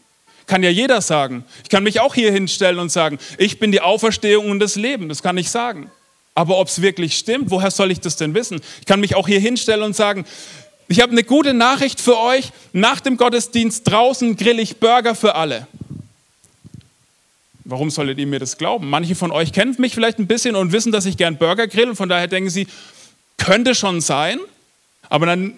Kann 0.46 0.62
ja 0.62 0.70
jeder 0.70 1.00
sagen. 1.00 1.44
Ich 1.64 1.70
kann 1.70 1.82
mich 1.82 2.00
auch 2.00 2.14
hier 2.14 2.32
hinstellen 2.32 2.78
und 2.78 2.90
sagen, 2.90 3.18
ich 3.36 3.58
bin 3.58 3.72
die 3.72 3.80
Auferstehung 3.80 4.50
und 4.50 4.60
das 4.60 4.76
Leben. 4.76 5.08
Das 5.08 5.22
kann 5.22 5.36
ich 5.36 5.50
sagen. 5.50 5.90
Aber 6.34 6.58
ob 6.58 6.68
es 6.68 6.82
wirklich 6.82 7.16
stimmt, 7.16 7.50
woher 7.50 7.70
soll 7.70 7.90
ich 7.90 8.00
das 8.00 8.16
denn 8.16 8.34
wissen? 8.34 8.60
Ich 8.80 8.86
kann 8.86 9.00
mich 9.00 9.16
auch 9.16 9.26
hier 9.26 9.40
hinstellen 9.40 9.82
und 9.82 9.96
sagen, 9.96 10.24
ich 10.88 11.00
habe 11.00 11.12
eine 11.12 11.24
gute 11.24 11.52
Nachricht 11.54 12.00
für 12.00 12.18
euch. 12.18 12.52
Nach 12.72 13.00
dem 13.00 13.16
Gottesdienst 13.16 13.90
draußen 13.90 14.36
grill 14.36 14.60
ich 14.60 14.76
Burger 14.76 15.14
für 15.14 15.34
alle. 15.34 15.66
Warum 17.64 17.90
solltet 17.90 18.18
ihr 18.18 18.26
mir 18.28 18.38
das 18.38 18.58
glauben? 18.58 18.88
Manche 18.88 19.16
von 19.16 19.32
euch 19.32 19.52
kennen 19.52 19.74
mich 19.78 19.94
vielleicht 19.94 20.20
ein 20.20 20.28
bisschen 20.28 20.54
und 20.54 20.70
wissen, 20.70 20.92
dass 20.92 21.04
ich 21.04 21.16
gern 21.16 21.36
Burger 21.36 21.66
grill 21.66 21.88
und 21.88 21.96
von 21.96 22.08
daher 22.08 22.28
denken 22.28 22.48
sie, 22.48 22.68
könnte 23.38 23.74
schon 23.74 24.00
sein, 24.00 24.38
aber 25.08 25.26
dann 25.26 25.52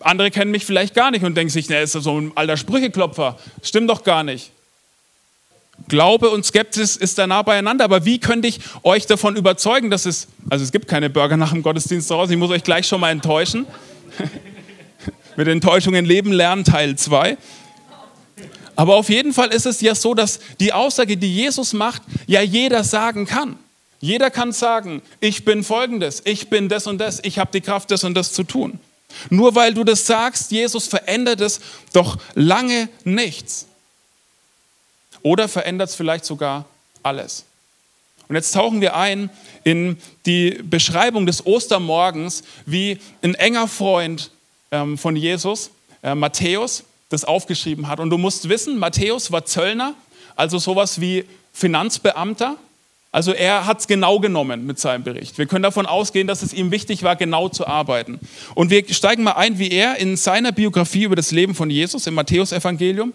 andere 0.00 0.30
kennen 0.30 0.50
mich 0.50 0.66
vielleicht 0.66 0.94
gar 0.94 1.10
nicht 1.10 1.24
und 1.24 1.34
denken 1.34 1.50
sich, 1.50 1.70
ne, 1.70 1.80
ist 1.80 1.94
das 1.94 2.04
so 2.04 2.20
ein 2.20 2.32
alter 2.34 2.58
Sprücheklopfer. 2.58 3.38
Stimmt 3.62 3.88
doch 3.88 4.04
gar 4.04 4.22
nicht. 4.22 4.50
Glaube 5.88 6.28
und 6.30 6.44
Skepsis 6.44 6.96
ist 6.96 7.16
da 7.18 7.26
nah 7.26 7.42
beieinander, 7.42 7.84
aber 7.84 8.04
wie 8.04 8.18
könnte 8.18 8.48
ich 8.48 8.60
euch 8.82 9.06
davon 9.06 9.36
überzeugen, 9.36 9.90
dass 9.90 10.04
es, 10.04 10.28
also 10.50 10.62
es 10.62 10.72
gibt 10.72 10.88
keine 10.88 11.08
Burger 11.08 11.38
nach 11.38 11.52
dem 11.52 11.62
Gottesdienst 11.62 12.10
draußen, 12.10 12.32
ich 12.32 12.38
muss 12.38 12.50
euch 12.50 12.64
gleich 12.64 12.86
schon 12.86 13.00
mal 13.00 13.10
enttäuschen. 13.10 13.66
mit 15.36 15.48
Enttäuschungen 15.48 16.04
leben 16.04 16.32
lernen, 16.32 16.64
Teil 16.64 16.96
2. 16.96 17.36
Aber 18.74 18.96
auf 18.96 19.08
jeden 19.08 19.32
Fall 19.32 19.48
ist 19.48 19.66
es 19.66 19.80
ja 19.80 19.94
so, 19.94 20.14
dass 20.14 20.38
die 20.60 20.72
Aussage, 20.72 21.16
die 21.16 21.34
Jesus 21.34 21.72
macht, 21.72 22.02
ja 22.26 22.42
jeder 22.42 22.84
sagen 22.84 23.26
kann. 23.26 23.58
Jeder 24.00 24.30
kann 24.30 24.52
sagen, 24.52 25.00
ich 25.20 25.44
bin 25.44 25.64
folgendes, 25.64 26.20
ich 26.24 26.48
bin 26.50 26.68
das 26.68 26.86
und 26.86 26.98
das, 26.98 27.20
ich 27.24 27.38
habe 27.38 27.50
die 27.52 27.62
Kraft, 27.62 27.90
das 27.90 28.04
und 28.04 28.14
das 28.14 28.32
zu 28.32 28.44
tun. 28.44 28.78
Nur 29.30 29.54
weil 29.54 29.72
du 29.72 29.84
das 29.84 30.06
sagst, 30.06 30.50
Jesus 30.50 30.86
verändert 30.86 31.40
es 31.40 31.60
doch 31.94 32.18
lange 32.34 32.90
nichts. 33.04 33.66
Oder 35.22 35.48
verändert 35.48 35.88
es 35.88 35.94
vielleicht 35.94 36.26
sogar 36.26 36.66
alles. 37.02 37.44
Und 38.28 38.34
jetzt 38.36 38.52
tauchen 38.52 38.80
wir 38.80 38.96
ein 38.96 39.30
in 39.64 39.96
die 40.26 40.60
Beschreibung 40.62 41.26
des 41.26 41.46
Ostermorgens, 41.46 42.42
wie 42.66 42.98
ein 43.22 43.34
enger 43.34 43.68
Freund 43.68 44.30
ähm, 44.70 44.98
von 44.98 45.16
Jesus, 45.16 45.70
äh, 46.02 46.14
Matthäus, 46.14 46.84
das 47.08 47.24
aufgeschrieben 47.24 47.88
hat. 47.88 48.00
Und 48.00 48.10
du 48.10 48.18
musst 48.18 48.48
wissen, 48.48 48.78
Matthäus 48.78 49.30
war 49.30 49.44
Zöllner, 49.44 49.94
also 50.34 50.58
sowas 50.58 51.00
wie 51.00 51.24
Finanzbeamter. 51.52 52.56
Also 53.12 53.32
er 53.32 53.66
hat 53.66 53.80
es 53.80 53.86
genau 53.86 54.18
genommen 54.18 54.66
mit 54.66 54.78
seinem 54.78 55.02
Bericht. 55.02 55.38
Wir 55.38 55.46
können 55.46 55.62
davon 55.62 55.86
ausgehen, 55.86 56.26
dass 56.26 56.42
es 56.42 56.52
ihm 56.52 56.70
wichtig 56.70 57.02
war, 57.02 57.16
genau 57.16 57.48
zu 57.48 57.66
arbeiten. 57.66 58.20
Und 58.54 58.70
wir 58.70 58.84
steigen 58.92 59.22
mal 59.22 59.32
ein, 59.32 59.58
wie 59.58 59.70
er 59.70 59.96
in 59.96 60.16
seiner 60.16 60.52
Biografie 60.52 61.04
über 61.04 61.16
das 61.16 61.30
Leben 61.30 61.54
von 61.54 61.70
Jesus 61.70 62.06
im 62.06 62.14
Matthäusevangelium 62.14 63.14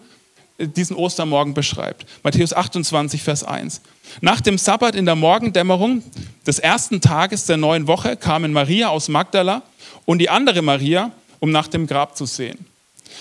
äh, 0.58 0.66
diesen 0.66 0.96
Ostermorgen 0.96 1.54
beschreibt. 1.54 2.06
Matthäus 2.24 2.52
28, 2.52 3.22
Vers 3.22 3.44
1. 3.44 3.80
Nach 4.20 4.40
dem 4.40 4.58
Sabbat 4.58 4.96
in 4.96 5.04
der 5.04 5.14
Morgendämmerung 5.14 6.02
des 6.46 6.58
ersten 6.58 7.00
Tages 7.00 7.46
der 7.46 7.58
neuen 7.58 7.86
Woche 7.86 8.16
kamen 8.16 8.52
Maria 8.52 8.88
aus 8.88 9.08
Magdala 9.08 9.62
und 10.04 10.18
die 10.18 10.30
andere 10.30 10.62
Maria, 10.62 11.12
um 11.42 11.50
nach 11.50 11.66
dem 11.66 11.88
Grab 11.88 12.16
zu 12.16 12.24
sehen. 12.24 12.64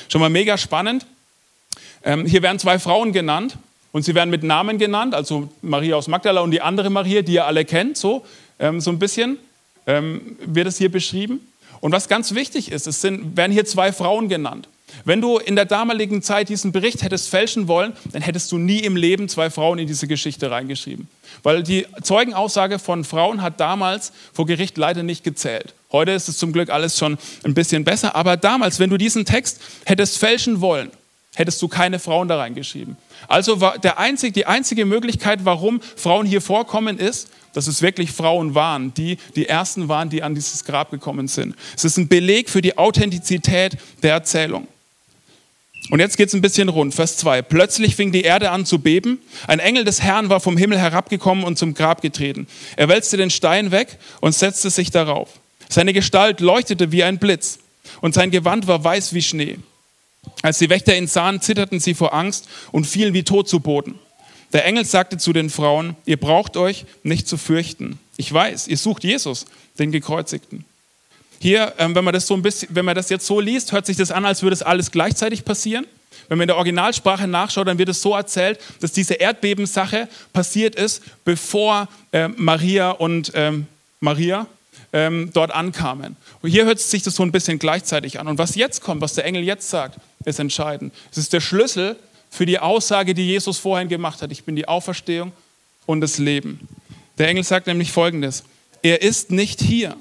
Schon 0.07 0.21
mal 0.21 0.29
mega 0.29 0.55
spannend. 0.55 1.07
Ähm, 2.03 2.27
hier 2.27 2.43
werden 2.43 2.59
zwei 2.59 2.77
Frauen 2.77 3.13
genannt 3.13 3.57
und 3.93 4.03
sie 4.03 4.13
werden 4.13 4.29
mit 4.29 4.43
Namen 4.43 4.77
genannt, 4.77 5.15
also 5.15 5.49
Maria 5.63 5.95
aus 5.95 6.07
Magdala 6.07 6.41
und 6.41 6.51
die 6.51 6.61
andere 6.61 6.91
Maria, 6.91 7.23
die 7.23 7.33
ihr 7.33 7.47
alle 7.47 7.65
kennt, 7.65 7.97
so, 7.97 8.23
ähm, 8.59 8.79
so 8.79 8.91
ein 8.91 8.99
bisschen 8.99 9.39
ähm, 9.87 10.37
wird 10.45 10.67
es 10.67 10.77
hier 10.77 10.91
beschrieben. 10.91 11.51
Und 11.79 11.93
was 11.93 12.07
ganz 12.07 12.35
wichtig 12.35 12.71
ist, 12.71 12.85
es 12.85 13.01
sind, 13.01 13.35
werden 13.35 13.51
hier 13.51 13.65
zwei 13.65 13.91
Frauen 13.91 14.29
genannt. 14.29 14.67
Wenn 15.05 15.21
du 15.21 15.37
in 15.37 15.55
der 15.55 15.65
damaligen 15.65 16.21
Zeit 16.21 16.49
diesen 16.49 16.71
Bericht 16.71 17.03
hättest 17.03 17.29
fälschen 17.29 17.67
wollen, 17.67 17.93
dann 18.11 18.21
hättest 18.21 18.51
du 18.51 18.57
nie 18.57 18.79
im 18.79 18.95
Leben 18.95 19.29
zwei 19.29 19.49
Frauen 19.49 19.79
in 19.79 19.87
diese 19.87 20.07
Geschichte 20.07 20.51
reingeschrieben. 20.51 21.07
Weil 21.43 21.63
die 21.63 21.87
Zeugenaussage 22.01 22.79
von 22.79 23.03
Frauen 23.03 23.41
hat 23.41 23.59
damals 23.59 24.11
vor 24.33 24.45
Gericht 24.45 24.77
leider 24.77 25.03
nicht 25.03 25.23
gezählt. 25.23 25.73
Heute 25.91 26.11
ist 26.11 26.29
es 26.29 26.37
zum 26.37 26.53
Glück 26.53 26.69
alles 26.69 26.97
schon 26.97 27.17
ein 27.43 27.53
bisschen 27.53 27.83
besser, 27.83 28.15
aber 28.15 28.37
damals, 28.37 28.79
wenn 28.79 28.89
du 28.89 28.97
diesen 28.97 29.25
Text 29.25 29.59
hättest 29.85 30.17
fälschen 30.17 30.61
wollen, 30.61 30.91
hättest 31.35 31.61
du 31.61 31.67
keine 31.67 31.99
Frauen 31.99 32.27
da 32.27 32.37
reingeschrieben. 32.37 32.97
Also 33.27 33.61
war 33.61 33.77
der 33.77 33.99
einzig, 33.99 34.33
die 34.33 34.45
einzige 34.45 34.85
Möglichkeit, 34.85 35.39
warum 35.43 35.81
Frauen 35.81 36.25
hier 36.25 36.41
vorkommen, 36.41 36.97
ist, 36.97 37.29
dass 37.53 37.67
es 37.67 37.81
wirklich 37.81 38.11
Frauen 38.11 38.55
waren, 38.55 38.93
die 38.93 39.17
die 39.35 39.47
ersten 39.47 39.87
waren, 39.87 40.09
die 40.09 40.23
an 40.23 40.35
dieses 40.35 40.63
Grab 40.63 40.91
gekommen 40.91 41.27
sind. 41.27 41.55
Es 41.75 41.83
ist 41.83 41.97
ein 41.97 42.07
Beleg 42.07 42.49
für 42.49 42.61
die 42.61 42.77
Authentizität 42.77 43.77
der 44.03 44.13
Erzählung. 44.13 44.67
Und 45.91 45.99
jetzt 45.99 46.15
geht 46.15 46.29
es 46.29 46.33
ein 46.33 46.41
bisschen 46.41 46.69
rund. 46.69 46.95
Vers 46.95 47.17
2. 47.17 47.41
Plötzlich 47.41 47.97
fing 47.97 48.13
die 48.13 48.21
Erde 48.21 48.51
an 48.51 48.65
zu 48.65 48.79
beben. 48.79 49.19
Ein 49.45 49.59
Engel 49.59 49.83
des 49.83 50.01
Herrn 50.01 50.29
war 50.29 50.39
vom 50.39 50.55
Himmel 50.55 50.79
herabgekommen 50.79 51.43
und 51.43 51.57
zum 51.57 51.73
Grab 51.73 52.01
getreten. 52.01 52.47
Er 52.77 52.87
wälzte 52.87 53.17
den 53.17 53.29
Stein 53.29 53.71
weg 53.71 53.97
und 54.21 54.33
setzte 54.33 54.69
sich 54.69 54.89
darauf. 54.89 55.27
Seine 55.67 55.91
Gestalt 55.91 56.39
leuchtete 56.39 56.93
wie 56.93 57.03
ein 57.03 57.19
Blitz 57.19 57.59
und 57.99 58.13
sein 58.13 58.31
Gewand 58.31 58.67
war 58.67 58.81
weiß 58.81 59.13
wie 59.13 59.21
Schnee. 59.21 59.57
Als 60.41 60.59
die 60.59 60.69
Wächter 60.69 60.95
ihn 60.95 61.07
sahen, 61.07 61.41
zitterten 61.41 61.81
sie 61.81 61.93
vor 61.93 62.13
Angst 62.13 62.47
und 62.71 62.87
fielen 62.87 63.13
wie 63.13 63.23
tot 63.23 63.49
zu 63.49 63.59
Boden. 63.59 63.99
Der 64.53 64.63
Engel 64.63 64.85
sagte 64.85 65.17
zu 65.17 65.33
den 65.33 65.49
Frauen, 65.49 65.97
ihr 66.05 66.17
braucht 66.17 66.55
euch 66.55 66.85
nicht 67.03 67.27
zu 67.27 67.35
fürchten. 67.35 67.99
Ich 68.15 68.31
weiß, 68.31 68.69
ihr 68.69 68.77
sucht 68.77 69.03
Jesus, 69.03 69.45
den 69.77 69.91
Gekreuzigten. 69.91 70.63
Hier, 71.41 71.73
ähm, 71.79 71.95
wenn 71.95 72.03
man 72.03 72.13
das 72.13 72.27
so 72.27 72.35
ein 72.35 72.43
bisschen, 72.43 72.69
wenn 72.71 72.85
man 72.85 72.93
das 72.93 73.09
jetzt 73.09 73.25
so 73.25 73.39
liest, 73.39 73.71
hört 73.71 73.87
sich 73.87 73.97
das 73.97 74.11
an, 74.11 74.25
als 74.25 74.43
würde 74.43 74.53
es 74.53 74.61
alles 74.61 74.91
gleichzeitig 74.91 75.43
passieren. 75.43 75.87
Wenn 76.27 76.37
man 76.37 76.43
in 76.43 76.49
der 76.49 76.57
Originalsprache 76.57 77.27
nachschaut, 77.27 77.67
dann 77.67 77.79
wird 77.79 77.89
es 77.89 77.99
so 77.99 78.13
erzählt, 78.13 78.59
dass 78.79 78.91
diese 78.91 79.15
Erdbebensache 79.15 80.07
passiert 80.33 80.75
ist, 80.75 81.01
bevor 81.25 81.87
äh, 82.11 82.27
Maria 82.27 82.91
und 82.91 83.31
ähm, 83.33 83.65
Maria 84.01 84.45
ähm, 84.93 85.31
dort 85.33 85.49
ankamen. 85.49 86.15
Und 86.43 86.51
hier 86.51 86.65
hört 86.65 86.79
sich 86.79 87.01
das 87.01 87.15
so 87.15 87.23
ein 87.23 87.31
bisschen 87.31 87.57
gleichzeitig 87.57 88.19
an. 88.19 88.27
Und 88.27 88.37
was 88.37 88.53
jetzt 88.53 88.81
kommt, 88.83 89.01
was 89.01 89.15
der 89.15 89.25
Engel 89.25 89.41
jetzt 89.41 89.67
sagt, 89.67 89.97
ist 90.25 90.39
entscheidend. 90.39 90.93
Es 91.11 91.17
ist 91.17 91.33
der 91.33 91.41
Schlüssel 91.41 91.95
für 92.29 92.45
die 92.45 92.59
Aussage, 92.59 93.15
die 93.15 93.25
Jesus 93.25 93.57
vorhin 93.57 93.89
gemacht 93.89 94.21
hat. 94.21 94.31
Ich 94.31 94.43
bin 94.43 94.55
die 94.55 94.67
Auferstehung 94.67 95.31
und 95.87 96.01
das 96.01 96.19
Leben. 96.19 96.67
Der 97.17 97.29
Engel 97.29 97.43
sagt 97.43 97.65
nämlich 97.65 97.91
Folgendes. 97.91 98.43
Er 98.83 99.01
ist 99.01 99.31
nicht 99.31 99.59
hier. 99.59 99.97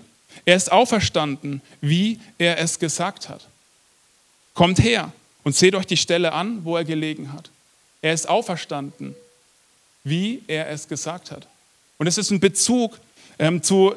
Er 0.50 0.57
ist 0.57 0.73
auferstanden, 0.73 1.62
wie 1.80 2.19
er 2.37 2.59
es 2.59 2.80
gesagt 2.80 3.28
hat. 3.28 3.47
Kommt 4.52 4.83
her 4.83 5.12
und 5.45 5.54
seht 5.54 5.76
euch 5.76 5.87
die 5.87 5.97
Stelle 5.97 6.33
an, 6.33 6.64
wo 6.64 6.76
er 6.76 6.83
gelegen 6.83 7.33
hat. 7.33 7.50
Er 8.02 8.12
ist 8.12 8.28
auferstanden, 8.28 9.14
wie 10.02 10.42
er 10.49 10.69
es 10.69 10.88
gesagt 10.88 11.30
hat. 11.30 11.47
Und 11.99 12.09
es 12.09 12.19
ist 12.19 12.33
ein 12.33 12.40
Bezug 12.40 12.99
ähm, 13.38 13.62
zu 13.62 13.95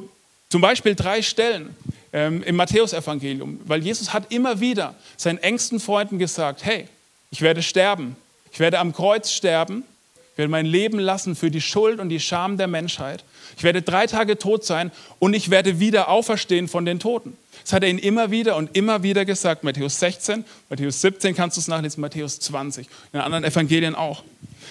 zum 0.50 0.62
Beispiel 0.62 0.94
drei 0.94 1.24
Stellen 1.24 1.76
ähm, 2.14 2.44
im 2.44 2.56
Matthäusevangelium, 2.56 3.60
weil 3.66 3.84
Jesus 3.84 4.14
hat 4.14 4.32
immer 4.32 4.60
wieder 4.60 4.94
seinen 5.18 5.40
engsten 5.40 5.80
Freunden 5.80 6.20
gesagt, 6.20 6.64
hey, 6.64 6.88
ich 7.32 7.42
werde 7.42 7.64
sterben, 7.64 8.16
ich 8.52 8.60
werde 8.60 8.78
am 8.78 8.94
Kreuz 8.94 9.32
sterben, 9.32 9.86
ich 10.34 10.38
werde 10.40 10.50
mein 10.50 10.66
Leben 10.66 10.98
lassen 10.98 11.36
für 11.36 11.52
die 11.52 11.62
Schuld 11.62 12.00
und 12.00 12.10
die 12.10 12.20
Scham 12.20 12.58
der 12.58 12.66
Menschheit. 12.68 13.24
Ich 13.56 13.62
werde 13.62 13.84
drei 13.84 14.08
Tage 14.08 14.40
tot 14.40 14.66
sein 14.66 14.92
und 15.20 15.36
ich 15.36 15.52
werde 15.52 15.80
wieder 15.80 16.10
auferstehen 16.10 16.68
von 16.68 16.86
den 16.86 17.00
Toten. 17.00 17.38
Das 17.62 17.74
hat 17.74 17.84
er 17.84 17.90
ihnen 17.90 18.00
immer 18.00 18.32
wieder 18.32 18.56
und 18.56 18.76
immer 18.76 19.04
wieder 19.04 19.26
gesagt. 19.26 19.64
Matthäus 19.64 20.00
16, 20.00 20.44
Matthäus 20.70 21.02
17 21.02 21.36
kannst 21.36 21.58
du 21.58 21.62
es 21.62 21.68
nachlesen, 21.68 22.02
Matthäus 22.02 22.40
20, 22.40 22.88
in 23.14 23.20
anderen 23.20 23.44
Evangelien 23.44 23.94
auch. 23.94 24.24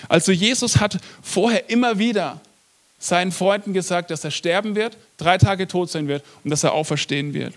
Also 0.09 0.33
Jesus 0.33 0.81
hat 0.81 0.99
vorher 1.23 1.71
immer 1.71 1.97
wieder 1.97 2.41
seinen 2.99 3.31
Freunden 3.31 3.73
gesagt, 3.73 4.11
dass 4.11 4.25
er 4.25 4.33
sterben 4.33 4.75
wird, 4.75 4.97
drei 5.17 5.39
Tage 5.39 5.69
tot 5.69 5.91
sein 5.91 6.09
wird 6.09 6.25
und 6.43 6.51
dass 6.51 6.65
er 6.65 6.73
auferstehen 6.73 7.35
wird. 7.35 7.55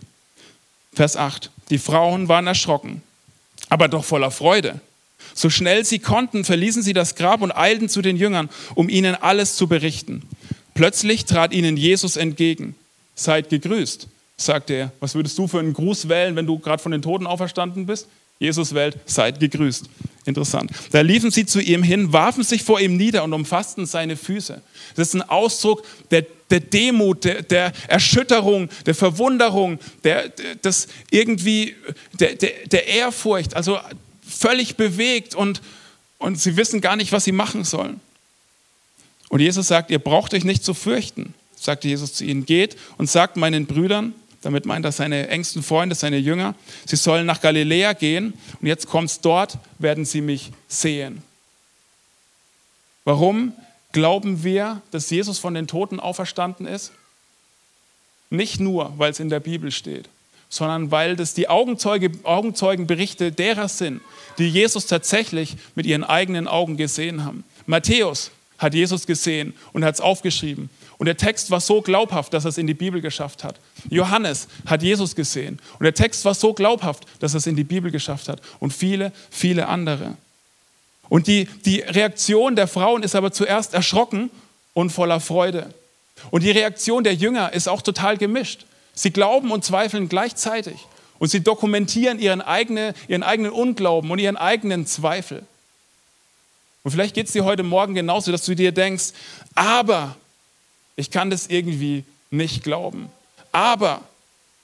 Vers 0.93 1.17
8. 1.17 1.49
Die 1.71 1.79
Frauen 1.79 2.27
waren 2.27 2.45
erschrocken, 2.45 3.01
aber 3.67 3.87
doch 3.87 4.05
voller 4.05 4.29
Freude. 4.29 4.79
So 5.35 5.49
schnell 5.49 5.83
sie 5.83 5.99
konnten, 5.99 6.45
verließen 6.45 6.81
sie 6.81 6.93
das 6.93 7.15
Grab 7.15 7.41
und 7.41 7.51
eilten 7.51 7.89
zu 7.89 8.01
den 8.01 8.15
Jüngern, 8.15 8.49
um 8.73 8.87
ihnen 8.87 9.15
alles 9.15 9.57
zu 9.57 9.67
berichten. 9.67 10.23
Plötzlich 10.73 11.25
trat 11.25 11.53
ihnen 11.53 11.75
Jesus 11.77 12.15
entgegen. 12.15 12.73
Seid 13.15 13.49
gegrüßt, 13.49 14.07
sagte 14.37 14.73
er. 14.73 14.91
Was 15.01 15.13
würdest 15.13 15.37
du 15.37 15.47
für 15.47 15.59
einen 15.59 15.73
Gruß 15.73 16.07
wählen, 16.07 16.35
wenn 16.37 16.47
du 16.47 16.57
gerade 16.57 16.81
von 16.81 16.93
den 16.93 17.01
Toten 17.01 17.27
auferstanden 17.27 17.85
bist? 17.85 18.07
Jesus 18.39 18.73
wählt, 18.73 18.97
seid 19.05 19.39
gegrüßt. 19.39 19.85
Interessant. 20.25 20.71
Da 20.91 21.01
liefen 21.01 21.31
sie 21.31 21.45
zu 21.45 21.61
ihm 21.61 21.83
hin, 21.83 22.11
warfen 22.11 22.43
sich 22.43 22.63
vor 22.63 22.79
ihm 22.79 22.97
nieder 22.97 23.23
und 23.23 23.33
umfassten 23.33 23.85
seine 23.85 24.17
Füße. 24.17 24.61
Das 24.95 25.09
ist 25.09 25.13
ein 25.13 25.21
Ausdruck 25.21 25.83
der, 26.11 26.25
der 26.49 26.61
Demut, 26.61 27.23
der, 27.23 27.43
der, 27.43 27.73
Erschütterung, 27.87 28.69
der 28.85 28.95
Verwunderung, 28.95 29.79
der, 30.03 30.29
des 30.63 30.87
irgendwie, 31.11 31.75
der, 32.19 32.35
der, 32.35 32.51
der 32.65 32.87
Ehrfurcht, 32.87 33.55
also 33.55 33.79
völlig 34.27 34.75
bewegt 34.75 35.35
und, 35.35 35.61
und 36.17 36.39
sie 36.39 36.57
wissen 36.57 36.81
gar 36.81 36.95
nicht, 36.95 37.11
was 37.11 37.23
sie 37.23 37.31
machen 37.31 37.63
sollen. 37.63 37.99
Und 39.29 39.39
Jesus 39.39 39.67
sagt, 39.67 39.91
ihr 39.91 39.99
braucht 39.99 40.33
euch 40.33 40.43
nicht 40.43 40.63
zu 40.63 40.73
fürchten, 40.73 41.33
sagte 41.55 41.87
Jesus 41.87 42.13
zu 42.13 42.23
ihnen, 42.23 42.45
geht 42.45 42.77
und 42.97 43.09
sagt 43.09 43.37
meinen 43.37 43.65
Brüdern, 43.65 44.13
damit 44.41 44.65
meint 44.65 44.85
er 44.85 44.91
seine 44.91 45.27
engsten 45.29 45.63
Freunde, 45.63 45.95
seine 45.95 46.17
Jünger. 46.17 46.53
Sie 46.85 46.95
sollen 46.95 47.25
nach 47.25 47.41
Galiläa 47.41 47.93
gehen 47.93 48.33
und 48.61 48.67
jetzt 48.67 48.87
kommt's 48.87 49.19
dort, 49.19 49.57
werden 49.79 50.05
sie 50.05 50.21
mich 50.21 50.51
sehen. 50.67 51.23
Warum 53.05 53.53
glauben 53.91 54.43
wir, 54.43 54.81
dass 54.91 55.09
Jesus 55.09 55.39
von 55.39 55.55
den 55.55 55.67
Toten 55.67 55.99
auferstanden 55.99 56.67
ist? 56.67 56.91
Nicht 58.29 58.59
nur, 58.59 58.93
weil 58.97 59.11
es 59.11 59.19
in 59.19 59.29
der 59.29 59.39
Bibel 59.39 59.71
steht, 59.71 60.09
sondern 60.55 60.89
weil 60.89 61.15
das 61.15 61.33
die 61.33 61.49
Augenzeuge, 61.49 62.11
Augenzeugenberichte 62.23 63.31
derer 63.31 63.67
sind, 63.67 64.01
die 64.37 64.47
Jesus 64.47 64.85
tatsächlich 64.85 65.57
mit 65.75 65.85
ihren 65.85 66.03
eigenen 66.03 66.47
Augen 66.47 66.77
gesehen 66.77 67.25
haben. 67.25 67.43
Matthäus 67.65 68.31
hat 68.57 68.73
Jesus 68.73 69.05
gesehen 69.05 69.53
und 69.73 69.83
hat 69.83 69.95
es 69.95 70.01
aufgeschrieben. 70.01 70.69
Und 70.97 71.07
der 71.07 71.17
Text 71.17 71.51
war 71.51 71.59
so 71.59 71.81
glaubhaft, 71.81 72.33
dass 72.33 72.45
er 72.45 72.49
es 72.49 72.57
in 72.57 72.67
die 72.67 72.73
Bibel 72.73 73.01
geschafft 73.01 73.43
hat. 73.43 73.59
Johannes 73.89 74.47
hat 74.65 74.81
Jesus 74.81 75.13
gesehen. 75.13 75.59
Und 75.77 75.83
der 75.83 75.93
Text 75.93 76.23
war 76.23 76.33
so 76.33 76.53
glaubhaft, 76.53 77.03
dass 77.19 77.33
er 77.33 77.39
es 77.39 77.47
in 77.47 77.57
die 77.57 77.65
Bibel 77.65 77.91
geschafft 77.91 78.29
hat. 78.29 78.41
Und 78.61 78.71
viele, 78.71 79.11
viele 79.29 79.67
andere. 79.67 80.15
Und 81.09 81.27
die, 81.27 81.49
die 81.65 81.81
Reaktion 81.81 82.55
der 82.55 82.67
Frauen 82.67 83.03
ist 83.03 83.13
aber 83.13 83.33
zuerst 83.33 83.73
erschrocken 83.73 84.31
und 84.73 84.91
voller 84.91 85.19
Freude. 85.19 85.73
Und 86.31 86.43
die 86.43 86.51
Reaktion 86.51 87.03
der 87.03 87.13
Jünger 87.13 87.51
ist 87.51 87.67
auch 87.67 87.81
total 87.81 88.17
gemischt. 88.17 88.65
Sie 88.95 89.11
glauben 89.11 89.51
und 89.51 89.63
zweifeln 89.63 90.09
gleichzeitig. 90.09 90.87
Und 91.19 91.29
sie 91.29 91.41
dokumentieren 91.41 92.19
ihren, 92.19 92.41
eigene, 92.41 92.93
ihren 93.07 93.23
eigenen 93.23 93.51
Unglauben 93.51 94.09
und 94.11 94.19
ihren 94.19 94.37
eigenen 94.37 94.87
Zweifel. 94.87 95.43
Und 96.83 96.91
vielleicht 96.91 97.15
geht 97.15 97.27
es 97.27 97.33
dir 97.33 97.45
heute 97.45 97.63
Morgen 97.63 97.95
genauso, 97.95 98.31
dass 98.31 98.45
du 98.45 98.55
dir 98.55 98.71
denkst, 98.71 99.13
aber 99.55 100.15
Ich 100.97 101.11
kann 101.11 101.29
das 101.29 101.47
irgendwie 101.47 102.05
nicht 102.31 102.63
glauben. 102.63 103.09
Aber 103.51 104.01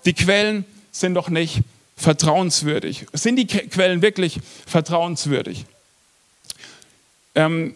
die 0.06 0.14
Quellen 0.14 0.66
sind 0.92 1.16
doch 1.16 1.30
nicht 1.30 1.62
vertrauenswürdig. 1.98 3.06
Sind 3.14 3.36
die 3.36 3.48
Quellen 3.48 4.02
wirklich 4.02 4.40
vertrauenswürdig? 4.66 5.66
Ähm, 7.36 7.76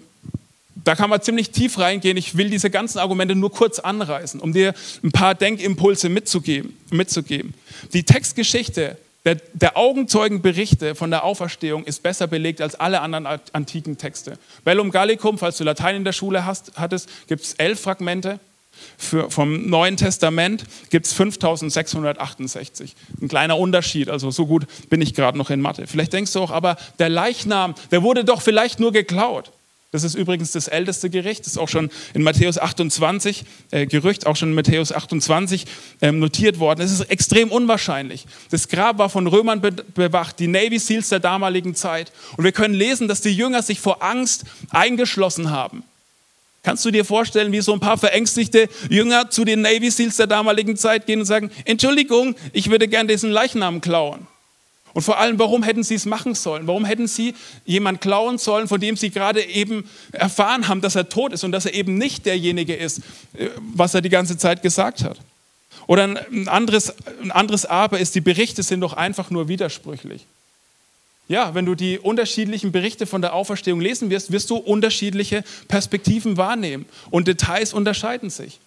da 0.84 0.96
kann 0.96 1.10
man 1.10 1.22
ziemlich 1.22 1.52
tief 1.52 1.80
reingehen. 1.80 2.18
Ich 2.18 2.38
will 2.38 2.50
diese 2.50 2.70
ganzen 2.70 3.00
Argumente 3.00 3.36
nur 3.36 3.52
kurz 3.52 3.80
anreißen, 3.80 4.40
um 4.40 4.54
dir 4.54 4.74
ein 5.04 5.12
paar 5.12 5.34
Denkimpulse 5.34 6.10
mitzugeben. 6.10 6.78
mitzugeben. 6.92 7.54
Die 7.94 8.04
Textgeschichte 8.04 8.98
der, 9.24 9.38
der, 9.54 9.76
Augenzeugenberichte 9.76 10.94
von 10.94 11.10
der 11.10 11.24
Auferstehung 11.24 11.84
ist 11.86 12.04
besser 12.04 12.28
belegt 12.28 12.62
als 12.62 12.76
alle 12.76 13.02
anderen 13.02 13.26
antiken 13.54 13.98
Texte. 13.98 14.38
Bellum 14.64 14.92
Gallicum, 14.92 15.40
falls 15.40 15.58
du 15.58 15.64
Latein 15.64 15.96
in 15.96 16.04
der 16.04 16.14
Schule 16.14 16.46
hast, 16.46 16.74
hattest, 16.76 17.10
gibt 17.28 17.44
es 17.44 17.54
elf 17.56 17.80
Fragmente. 17.80 18.40
Für, 18.98 19.32
vom 19.32 19.68
Neuen 19.68 19.98
Testament 19.98 20.66
gibt 20.92 21.08
es 21.08 21.14
5668. 21.14 22.96
Ein 23.20 23.28
kleiner 23.28 23.58
Unterschied, 23.58 24.10
also 24.10 24.30
so 24.30 24.46
gut 24.46 24.68
bin 24.90 25.02
ich 25.02 25.16
gerade 25.16 25.38
noch 25.38 25.50
in 25.50 25.60
Mathe. 25.60 25.88
Vielleicht 25.88 26.14
denkst 26.14 26.34
du 26.34 26.42
auch, 26.42 26.52
aber 26.52 26.78
der 27.00 27.10
Leichnam, 27.10 27.74
der 27.90 28.04
wurde 28.04 28.26
doch 28.26 28.42
vielleicht 28.42 28.80
nur 28.80 28.92
geklaut. 28.92 29.52
Das 29.96 30.04
ist 30.04 30.16
übrigens 30.16 30.52
das 30.52 30.68
älteste 30.68 31.10
Gericht, 31.10 31.46
das 31.46 31.54
ist 31.54 31.58
auch 31.58 31.70
schon 31.70 31.90
in 32.14 32.22
Matthäus 32.22 32.58
28, 32.58 33.46
äh, 33.72 33.86
Gerücht, 33.86 34.28
auch 34.28 34.36
schon 34.36 34.50
in 34.50 34.56
Matthäus 34.56 34.92
28 34.92 35.66
äh, 36.02 36.12
notiert 36.12 36.60
worden. 36.60 36.82
Es 36.82 36.92
ist 36.92 37.10
extrem 37.10 37.50
unwahrscheinlich. 37.50 38.26
Das 38.52 38.68
Grab 38.68 38.98
war 38.98 39.10
von 39.10 39.26
Römern 39.26 39.62
be 39.62 39.72
bewacht, 39.72 40.40
die 40.40 40.48
Navy 40.48 40.80
Seals 40.80 41.08
der 41.08 41.20
damaligen 41.20 41.76
Zeit. 41.76 42.12
Und 42.36 42.44
wir 42.44 42.52
können 42.52 42.74
lesen, 42.74 43.08
dass 43.08 43.22
die 43.22 43.32
Jünger 43.32 43.62
sich 43.62 43.80
vor 43.80 44.04
Angst 44.04 44.44
eingeschlossen 44.70 45.50
haben. 45.50 45.84
Kannst 46.62 46.84
du 46.84 46.92
dir 46.92 47.06
vorstellen, 47.06 47.54
wie 47.54 47.62
so 47.62 47.72
ein 47.72 47.80
paar 47.80 47.98
verängstigte 47.98 48.68
Jünger 48.90 49.30
zu 49.30 49.46
den 49.46 49.62
Navy 49.62 49.92
Seals 49.92 50.18
der 50.18 50.28
damaligen 50.28 50.76
Zeit 50.76 51.06
gehen 51.06 51.22
und 51.22 51.26
sagen, 51.26 51.52
Entschuldigung, 51.64 52.36
ich 52.52 52.70
würde 52.70 52.90
gern 52.90 53.08
diesen 53.08 53.32
Leichnam 53.32 53.80
klauen? 53.80 54.28
Und 54.96 55.02
vor 55.02 55.20
allem, 55.20 55.38
warum 55.38 55.62
hätten 55.62 55.84
sie 55.84 55.96
es 55.96 56.06
machen 56.06 56.36
sollen? 56.36 56.68
Warum 56.68 56.86
hätten 56.86 57.08
sie 57.08 57.36
jemand 57.66 58.00
klauen 58.00 58.38
sollen, 58.38 58.70
von 58.70 58.80
dem 58.80 58.96
sie 58.96 59.10
gerade 59.10 59.44
eben 59.44 59.90
erfahren 60.14 60.70
haben, 60.70 60.80
dass 60.80 60.96
er 60.96 61.10
tot 61.10 61.34
ist 61.34 61.44
und 61.44 61.52
dass 61.52 61.66
er 61.66 61.74
eben 61.74 61.98
nicht 61.98 62.26
derjenige 62.26 62.74
ist, 62.74 63.00
äh, 63.38 63.50
was 63.74 63.94
er 63.94 64.00
die 64.00 64.10
ganze 64.10 64.38
Zeit 64.38 64.62
gesagt 64.62 65.04
hat? 65.04 65.20
Oder 65.86 66.06
ein 66.06 66.48
anderes, 66.48 66.94
ein 67.22 67.32
anderes 67.32 67.66
Aber 67.66 68.00
ist, 68.00 68.16
die 68.16 68.22
Berichte 68.22 68.64
sind 68.64 68.80
doch 68.80 68.94
einfach 68.94 69.30
nur 69.32 69.50
widersprüchlich. 69.50 70.26
Ja, 71.28 71.54
wenn 71.54 71.66
du 71.66 71.76
die 71.76 72.00
unterschiedlichen 72.00 72.72
Berichte 72.72 73.06
von 73.06 73.22
der 73.22 73.34
Auferstehung 73.34 73.82
lesen 73.82 74.10
wirst, 74.10 74.32
wirst 74.32 74.50
du 74.50 74.56
unterschiedliche 74.56 75.44
Perspektiven 75.68 76.38
wahrnehmen 76.38 76.86
und 77.12 77.28
Details 77.28 77.74
unterscheiden 77.74 78.30
sich. 78.30 78.60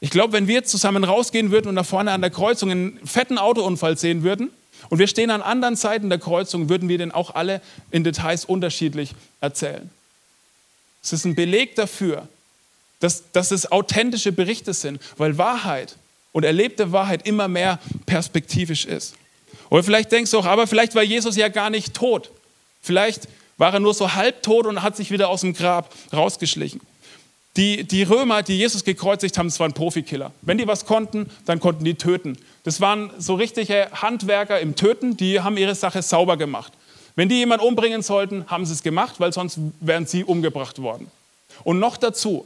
Ich 0.00 0.10
glaube, 0.10 0.34
wenn 0.34 0.46
wir 0.46 0.56
jetzt 0.56 0.70
zusammen 0.70 1.04
rausgehen 1.04 1.50
würden 1.50 1.68
und 1.68 1.76
da 1.76 1.84
vorne 1.84 2.12
an 2.12 2.20
der 2.20 2.30
Kreuzung 2.30 2.70
einen 2.70 3.00
fetten 3.06 3.38
Autounfall 3.38 3.96
sehen 3.96 4.24
würden, 4.24 4.50
und 4.88 4.98
wir 4.98 5.06
stehen 5.06 5.30
an 5.30 5.42
anderen 5.42 5.76
Seiten 5.76 6.08
der 6.08 6.18
Kreuzung, 6.18 6.68
würden 6.68 6.88
wir 6.88 6.98
den 6.98 7.12
auch 7.12 7.34
alle 7.34 7.60
in 7.90 8.04
Details 8.04 8.44
unterschiedlich 8.44 9.14
erzählen. 9.40 9.90
Es 11.02 11.12
ist 11.12 11.24
ein 11.24 11.34
Beleg 11.34 11.74
dafür, 11.76 12.28
dass, 13.00 13.30
dass 13.32 13.50
es 13.50 13.70
authentische 13.70 14.32
Berichte 14.32 14.74
sind, 14.74 15.00
weil 15.16 15.38
Wahrheit 15.38 15.96
und 16.32 16.44
erlebte 16.44 16.92
Wahrheit 16.92 17.26
immer 17.26 17.48
mehr 17.48 17.78
perspektivisch 18.06 18.84
ist. 18.84 19.14
Oder 19.70 19.82
vielleicht 19.82 20.12
denkst 20.12 20.30
du 20.30 20.38
auch, 20.38 20.46
aber 20.46 20.66
vielleicht 20.66 20.94
war 20.94 21.02
Jesus 21.02 21.36
ja 21.36 21.48
gar 21.48 21.70
nicht 21.70 21.94
tot. 21.94 22.30
Vielleicht 22.82 23.28
war 23.56 23.72
er 23.74 23.80
nur 23.80 23.94
so 23.94 24.14
halbtot 24.14 24.66
und 24.66 24.82
hat 24.82 24.96
sich 24.96 25.10
wieder 25.10 25.28
aus 25.28 25.42
dem 25.42 25.52
Grab 25.52 25.92
rausgeschlichen. 26.12 26.80
Die, 27.56 27.82
die 27.84 28.04
Römer, 28.04 28.42
die 28.42 28.56
Jesus 28.56 28.84
gekreuzigt 28.84 29.36
haben, 29.36 29.48
das 29.48 29.58
waren 29.58 29.72
Profikiller. 29.72 30.32
Wenn 30.42 30.58
die 30.58 30.66
was 30.66 30.86
konnten, 30.86 31.28
dann 31.44 31.58
konnten 31.58 31.84
die 31.84 31.94
töten. 31.94 32.38
Das 32.68 32.82
waren 32.82 33.10
so 33.16 33.32
richtige 33.32 33.88
Handwerker 33.94 34.60
im 34.60 34.76
Töten, 34.76 35.16
die 35.16 35.40
haben 35.40 35.56
ihre 35.56 35.74
Sache 35.74 36.02
sauber 36.02 36.36
gemacht. 36.36 36.70
Wenn 37.16 37.30
die 37.30 37.36
jemanden 37.36 37.64
umbringen 37.64 38.02
sollten, 38.02 38.44
haben 38.46 38.66
sie 38.66 38.74
es 38.74 38.82
gemacht, 38.82 39.14
weil 39.20 39.32
sonst 39.32 39.58
wären 39.80 40.04
sie 40.04 40.22
umgebracht 40.22 40.82
worden. 40.82 41.10
Und 41.64 41.78
noch 41.78 41.96
dazu, 41.96 42.44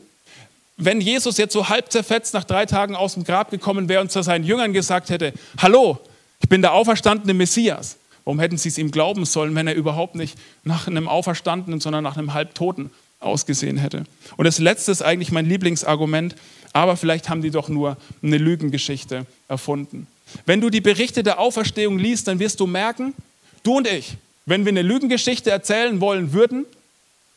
wenn 0.76 1.00
Jesus 1.00 1.38
jetzt 1.38 1.52
so 1.52 1.69
halb 1.69 1.91
zerfetzt 1.91 2.35
nach 2.35 2.45
drei 2.45 2.67
Tagen 2.67 2.95
aus 2.95 3.14
dem 3.14 3.25
Grab 3.25 3.50
gekommen 3.50 3.88
wäre 3.88 4.01
und 4.01 4.12
zu 4.12 4.23
seinen 4.23 4.44
Jüngern 4.44 4.73
gesagt 4.73 5.11
hätte, 5.11 5.33
hallo, 5.59 5.99
ich 6.40 6.49
bin 6.49 6.62
der 6.62 6.73
auferstandene 6.73 7.35
Messias, 7.35 7.96
warum 8.25 8.38
hätten 8.38 8.59
sie 8.59 8.68
es 8.68 8.79
ihm 8.79 8.92
glauben 8.92 9.25
sollen, 9.25 9.57
wenn 9.57 9.66
er 9.66 9.75
überhaupt 9.75 10.14
nicht 10.14 10.38
nach 10.62 10.87
einem 10.87 11.09
Auferstandenen, 11.09 11.81
sondern 11.81 12.05
nach 12.05 12.16
einem 12.16 12.33
Halbtoten 12.33 12.92
ausgesehen 13.18 13.77
hätte. 13.77 14.05
Und 14.37 14.44
das 14.44 14.61
letzte 14.61 14.92
ist 14.92 15.03
eigentlich 15.03 15.33
mein 15.33 15.46
Lieblingsargument, 15.46 16.37
aber 16.73 16.96
vielleicht 16.96 17.29
haben 17.29 17.42
die 17.42 17.51
doch 17.51 17.68
nur 17.68 17.96
eine 18.23 18.38
Lügengeschichte 18.38 19.27
erfunden. 19.49 20.07
Wenn 20.47 20.61
du 20.61 20.71
die 20.71 20.81
Berichte 20.81 21.23
der 21.23 21.38
Auferstehung 21.38 21.99
liest, 21.99 22.29
dann 22.29 22.38
wirst 22.38 22.61
du 22.61 22.66
merken, 22.66 23.14
du 23.62 23.79
und 23.79 23.87
ich, 23.87 24.16
wenn 24.47 24.64
wir 24.64 24.71
eine 24.71 24.83
Lügengeschichte 24.83 25.51
erzählen 25.51 26.01
wollen 26.01 26.33
würden, 26.33 26.66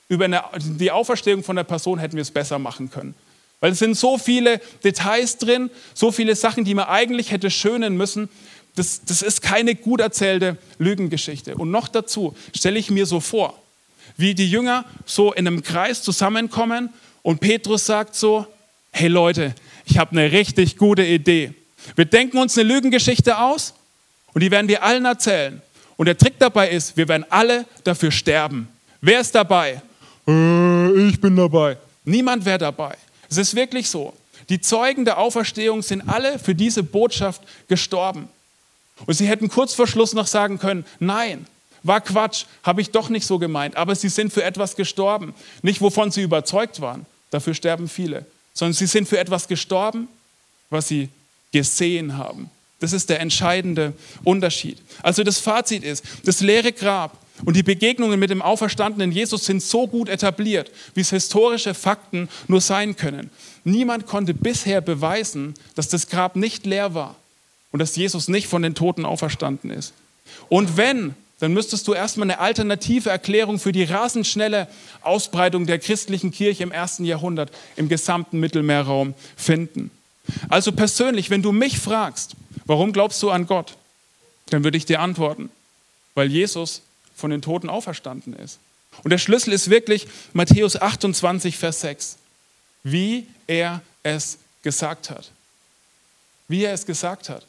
über 0.08 0.26
eine, 0.26 0.44
die 0.60 0.92
Auferstehung 0.92 1.44
von 1.44 1.56
der 1.56 1.64
Person 1.64 2.00
hätten 2.00 2.16
wir 2.16 2.22
es 2.22 2.32
besser 2.32 2.60
machen 2.60 2.92
können. 2.92 3.16
Weil 3.60 3.72
es 3.72 3.80
sind 3.80 3.96
so 3.96 4.18
viele 4.18 4.62
Details 4.84 5.38
drin, 5.38 5.72
so 5.94 6.12
viele 6.12 6.36
Sachen, 6.36 6.66
die 6.66 6.74
man 6.74 6.86
eigentlich 6.86 7.32
hätte 7.32 7.50
schönen 7.50 7.98
müssen. 7.98 8.30
Das, 8.76 9.04
das 9.06 9.22
ist 9.22 9.42
keine 9.42 9.76
gut 9.76 10.02
erzählte 10.02 10.58
Lügengeschichte. 10.78 11.56
Und 11.56 11.72
noch 11.72 11.88
dazu 11.88 12.36
stelle 12.56 12.78
ich 12.78 12.92
mir 12.92 13.06
so 13.06 13.20
vor, 13.20 13.60
wie 14.18 14.36
die 14.36 14.50
Jünger 14.50 14.86
so 15.06 15.34
in 15.34 15.48
einem 15.48 15.64
Kreis 15.64 16.04
zusammenkommen 16.04 16.90
und 17.24 17.40
Petrus 17.40 17.86
sagt 17.86 18.16
so, 18.16 18.46
hey 18.92 19.08
Leute, 19.08 19.56
ich 19.86 19.98
habe 19.98 20.12
eine 20.12 20.32
richtig 20.32 20.78
gute 20.78 21.04
Idee. 21.04 21.54
Wir 21.96 22.06
denken 22.06 22.38
uns 22.38 22.58
eine 22.58 22.68
Lügengeschichte 22.68 23.38
aus 23.38 23.74
und 24.34 24.42
die 24.42 24.52
werden 24.52 24.68
wir 24.68 24.84
allen 24.84 25.06
erzählen. 25.06 25.62
Und 25.98 26.08
der 26.08 26.18
Trick 26.18 26.40
dabei 26.40 26.70
ist, 26.70 26.98
wir 26.98 27.08
werden 27.08 27.26
alle 27.30 27.66
dafür 27.84 28.12
sterben. 28.12 28.68
Wer 29.02 29.22
ist 29.22 29.34
dabei? 29.34 29.82
Äh, 30.28 31.08
ich 31.08 31.20
bin 31.22 31.36
dabei. 31.36 31.78
Niemand 32.04 32.46
wäre 32.46 32.58
dabei. 32.58 32.96
Es 33.30 33.38
ist 33.38 33.56
wirklich 33.56 33.90
so. 33.90 34.14
Die 34.50 34.62
Zeugen 34.62 35.06
der 35.06 35.18
Auferstehung 35.18 35.82
sind 35.82 36.08
alle 36.08 36.38
für 36.38 36.54
diese 36.54 36.84
Botschaft 36.84 37.42
gestorben. 37.68 38.28
Und 39.06 39.14
sie 39.14 39.28
hätten 39.28 39.50
kurz 39.50 39.74
vor 39.74 39.88
Schluss 39.88 40.14
noch 40.14 40.28
sagen 40.28 40.60
können, 40.60 40.86
nein, 41.00 41.48
war 41.84 42.02
Quatsch, 42.02 42.46
habe 42.64 42.82
ich 42.82 42.92
doch 42.92 43.10
nicht 43.10 43.26
so 43.26 43.40
gemeint. 43.40 43.76
Aber 43.76 43.96
sie 43.96 44.10
sind 44.10 44.34
für 44.34 44.44
etwas 44.44 44.76
gestorben. 44.76 45.34
Nicht, 45.62 45.82
wovon 45.82 46.12
sie 46.12 46.22
überzeugt 46.22 46.82
waren, 46.82 47.06
dafür 47.30 47.54
sterben 47.54 47.88
viele, 47.88 48.26
sondern 48.54 48.74
sie 48.74 48.88
sind 48.88 49.08
für 49.08 49.20
etwas 49.20 49.48
gestorben, 49.48 50.08
was 50.70 50.88
sie 50.88 51.10
gesehen 51.56 52.18
haben. 52.18 52.50
Das 52.82 52.92
ist 52.92 53.10
der 53.10 53.22
entscheidende 53.22 53.94
Unterschied. 54.26 54.78
Also 55.02 55.24
das 55.24 55.40
Fazit 55.40 55.86
ist, 55.86 56.04
das 56.26 56.42
leere 56.42 56.74
Grab 56.74 57.18
und 57.46 57.56
die 57.56 57.64
Begegnungen 57.64 58.20
mit 58.20 58.30
dem 58.30 58.42
auferstandenen 58.42 59.14
Jesus 59.14 59.46
sind 59.46 59.64
so 59.64 59.88
gut 59.88 60.10
etabliert, 60.10 60.70
wie 60.96 61.00
es 61.00 61.12
historische 61.12 61.74
Fakten 61.74 62.28
nur 62.50 62.60
sein 62.60 62.98
können. 62.98 63.30
Niemand 63.64 64.06
konnte 64.06 64.34
bisher 64.34 64.82
beweisen, 64.82 65.54
dass 65.76 65.88
das 65.88 66.10
Grab 66.10 66.36
nicht 66.36 66.66
leer 66.66 66.94
war 66.94 67.16
und 67.72 67.80
dass 67.80 67.96
Jesus 67.96 68.28
nicht 68.28 68.48
von 68.48 68.62
den 68.62 68.76
Toten 68.76 69.06
auferstanden 69.06 69.70
ist. 69.70 69.94
Und 70.50 70.76
wenn 70.76 71.16
dann 71.40 71.54
müsstest 71.54 71.88
du 71.88 71.94
erstmal 71.94 72.30
eine 72.30 72.40
alternative 72.40 73.10
Erklärung 73.10 73.60
für 73.60 73.74
die 73.74 73.84
rasend 73.84 74.26
schnelle 74.26 74.68
Ausbreitung 75.02 75.66
der 75.66 75.80
christlichen 75.80 76.32
Kirche 76.32 76.64
im 76.64 76.72
ersten 76.72 77.04
Jahrhundert 77.04 77.52
im 77.76 77.90
gesamten 77.90 78.40
Mittelmeerraum 78.40 79.14
finden. 79.36 79.92
Also 80.50 80.72
persönlich, 80.72 81.30
wenn 81.30 81.42
du 81.42 81.52
mich 81.52 81.80
fragst, 81.80 82.36
warum 82.66 82.94
glaubst 82.94 83.22
du 83.24 83.30
an 83.30 83.48
Gott, 83.48 83.78
dann 84.48 84.64
würde 84.64 84.78
ich 84.78 84.86
dir 84.86 85.00
antworten, 85.00 85.50
weil 86.14 86.32
Jesus 86.32 86.82
von 87.16 87.32
den 87.32 87.42
Toten 87.42 87.70
auferstanden 87.70 88.34
ist. 88.34 88.60
Und 89.04 89.12
der 89.12 89.18
Schlüssel 89.18 89.54
ist 89.54 89.70
wirklich 89.70 90.08
Matthäus 90.34 90.76
28, 90.76 91.58
Vers 91.58 91.82
6, 91.82 92.18
wie 92.84 93.28
er 93.48 93.82
es 94.04 94.38
gesagt 94.62 95.10
hat. 95.10 95.32
Wie 96.48 96.64
er 96.64 96.74
es 96.74 96.86
gesagt 96.86 97.30
hat. 97.30 97.44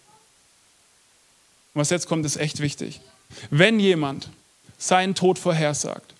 Und 1.74 1.80
was 1.80 1.90
jetzt 1.90 2.06
kommt, 2.06 2.24
ist 2.24 2.36
echt 2.36 2.60
wichtig. 2.60 3.00
Wenn 3.50 3.78
jemand 3.78 4.30
seinen 4.78 5.14
Tod 5.14 5.38
vorhersagt 5.38 6.14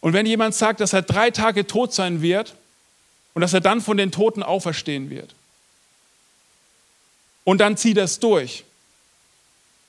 und 0.00 0.12
wenn 0.12 0.26
jemand 0.26 0.54
sagt, 0.54 0.80
dass 0.80 0.92
er 0.92 1.02
drei 1.02 1.30
Tage 1.30 1.66
tot 1.66 1.92
sein 1.92 2.22
wird 2.22 2.54
und 3.34 3.42
dass 3.42 3.52
er 3.52 3.60
dann 3.60 3.80
von 3.80 3.96
den 3.96 4.12
Toten 4.12 4.42
auferstehen 4.42 5.10
wird 5.10 5.34
und 7.44 7.60
dann 7.60 7.76
zieht 7.76 7.96
er 7.96 8.04
es 8.04 8.18
durch, 8.18 8.64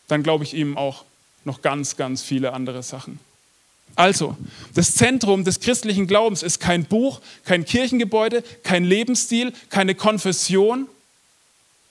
dann 0.08 0.24
glaube 0.24 0.44
ich 0.44 0.54
ihm 0.54 0.78
auch 0.78 1.06
noch 1.46 1.62
ganz, 1.62 1.98
ganz 1.98 2.22
viele 2.22 2.54
andere 2.54 2.84
Sachen. 2.84 3.20
Also, 3.96 4.36
das 4.74 4.96
Zentrum 4.96 5.44
des 5.44 5.60
christlichen 5.60 6.08
Glaubens 6.08 6.42
ist 6.42 6.60
kein 6.60 6.86
Buch, 6.86 7.22
kein 7.46 7.64
Kirchengebäude, 7.64 8.44
kein 8.64 8.84
Lebensstil, 8.84 9.54
keine 9.70 9.94
Konfession. 9.94 10.88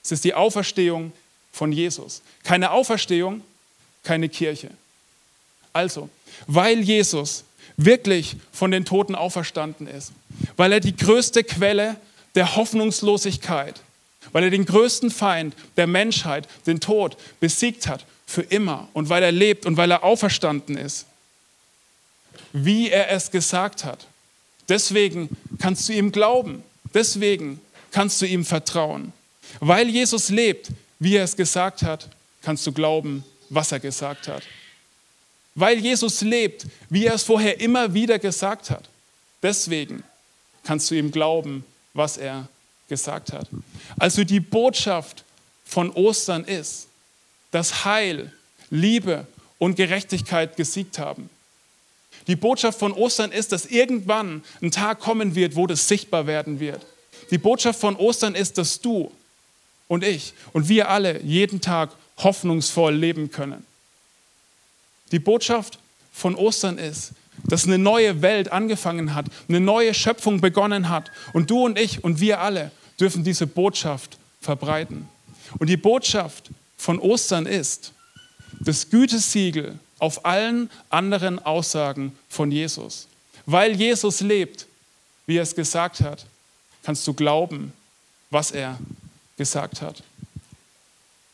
Es 0.03 0.11
ist 0.11 0.25
die 0.25 0.35
Auferstehung 0.35 1.13
von 1.53 1.71
Jesus. 1.71 2.23
Keine 2.43 2.73
Auferstehung, 2.73 3.43
keine 4.03 4.29
Kirche. 4.29 4.71
Also, 5.73 6.09
weil 6.47 6.81
Jesus 6.81 7.45
wirklich 7.77 8.37
von 8.53 8.71
den 8.73 8.85
Toten 8.85 9.15
auferstanden 9.15 9.87
ist, 9.87 10.13
weil 10.57 10.73
er 10.73 10.81
die 10.81 10.97
größte 10.97 11.45
Quelle 11.45 11.97
der 12.35 12.57
Hoffnungslosigkeit, 12.57 13.81
weil 14.31 14.45
er 14.45 14.51
den 14.51 14.65
größten 14.65 15.11
Feind 15.11 15.55
der 15.77 15.87
Menschheit, 15.87 16.49
den 16.67 16.81
Tod, 16.81 17.17
besiegt 17.41 17.87
hat 17.87 18.05
für 18.27 18.43
immer 18.43 18.89
und 18.93 19.09
weil 19.09 19.23
er 19.23 19.33
lebt 19.33 19.67
und 19.67 19.77
weil 19.77 19.91
er 19.91 20.05
auferstanden 20.05 20.77
ist, 20.77 21.07
wie 22.53 22.91
er 22.91 23.11
es 23.11 23.31
gesagt 23.31 23.85
hat. 23.85 24.07
Deswegen 24.69 25.29
kannst 25.59 25.89
du 25.89 25.93
ihm 25.93 26.13
glauben, 26.13 26.63
deswegen 26.95 27.61
kannst 27.91 28.23
du 28.23 28.27
ihm 28.27 28.45
vertrauen. 28.45 29.13
Weil 29.61 29.89
Jesus 29.89 30.29
lebt, 30.31 30.69
wie 30.99 31.17
er 31.17 31.25
es 31.25 31.37
gesagt 31.37 31.83
hat, 31.83 32.09
kannst 32.43 32.67
du 32.67 32.73
glauben, 32.73 33.25
was 33.51 33.73
er 33.73 33.81
gesagt 33.81 34.29
hat. 34.29 34.43
Weil 35.55 35.79
Jesus 35.79 36.23
lebt, 36.23 36.67
wie 36.89 37.07
er 37.07 37.15
es 37.15 37.25
vorher 37.25 37.61
immer 37.61 37.93
wieder 37.93 38.19
gesagt 38.19 38.71
hat. 38.71 38.89
Deswegen 39.43 40.03
kannst 40.65 40.91
du 40.91 40.95
ihm 40.95 41.11
glauben, 41.11 41.65
was 41.93 42.17
er 42.17 42.49
gesagt 42.93 43.33
hat. 43.33 43.49
Also 43.99 44.23
die 44.23 44.39
Botschaft 44.39 45.25
von 45.65 45.91
Ostern 45.93 46.45
ist, 46.45 46.89
dass 47.51 47.87
Heil, 47.87 48.31
Liebe 48.69 49.27
und 49.59 49.77
Gerechtigkeit 49.77 50.59
gesiegt 50.59 50.99
haben. 50.99 51.31
Die 52.27 52.37
Botschaft 52.37 52.79
von 52.79 52.93
Ostern 52.93 53.33
ist, 53.33 53.51
dass 53.51 53.65
irgendwann 53.65 54.45
ein 54.61 54.71
Tag 54.71 55.01
kommen 55.01 55.35
wird, 55.35 55.57
wo 55.57 55.67
das 55.67 55.89
sichtbar 55.89 56.27
werden 56.27 56.61
wird. 56.61 56.85
Die 57.31 57.39
Botschaft 57.39 57.81
von 57.81 57.97
Ostern 57.97 58.35
ist, 58.35 58.59
dass 58.59 58.83
du 58.83 59.11
und 59.89 60.05
ich 60.05 60.35
und 60.53 60.69
wir 60.69 60.91
alle 60.91 61.23
jeden 61.23 61.63
Tag 61.63 61.93
hoffnungsvoll 62.19 62.95
leben 62.95 63.31
können. 63.31 63.65
Die 65.13 65.19
Botschaft 65.19 65.79
von 66.13 66.35
Ostern 66.35 66.77
ist, 66.77 67.13
dass 67.45 67.65
eine 67.65 67.79
neue 67.79 68.21
Welt 68.21 68.53
angefangen 68.53 69.15
hat, 69.15 69.27
eine 69.49 69.61
neue 69.61 69.95
Schöpfung 69.95 70.43
begonnen 70.43 70.91
hat. 70.91 71.11
Und 71.33 71.51
du 71.51 71.65
und 71.65 71.79
ich 71.79 72.05
und 72.05 72.21
wir 72.21 72.41
alle 72.41 72.71
dürfen 72.99 73.25
diese 73.25 73.47
Botschaft 73.47 74.19
verbreiten. 74.41 75.09
Und 75.59 75.69
die 75.69 75.77
Botschaft 75.77 76.51
von 76.77 76.99
Ostern 76.99 77.47
ist 77.47 77.93
das 78.61 78.91
Gütesiegel 78.91 79.79
auf 79.99 80.25
allen 80.25 80.71
anderen 80.91 81.39
Aussagen 81.39 82.17
von 82.29 82.51
Jesus. 82.51 83.07
Weil 83.47 83.73
Jesus 83.73 84.21
lebt, 84.21 84.67
wie 85.27 85.37
er 85.37 85.43
es 85.43 85.55
gesagt 85.55 86.01
hat, 86.01 86.27
kannst 86.83 87.07
du 87.07 87.15
glauben, 87.15 87.73
was 88.31 88.51
er 88.51 88.79
gesagt 89.37 89.83
hat. 89.83 90.03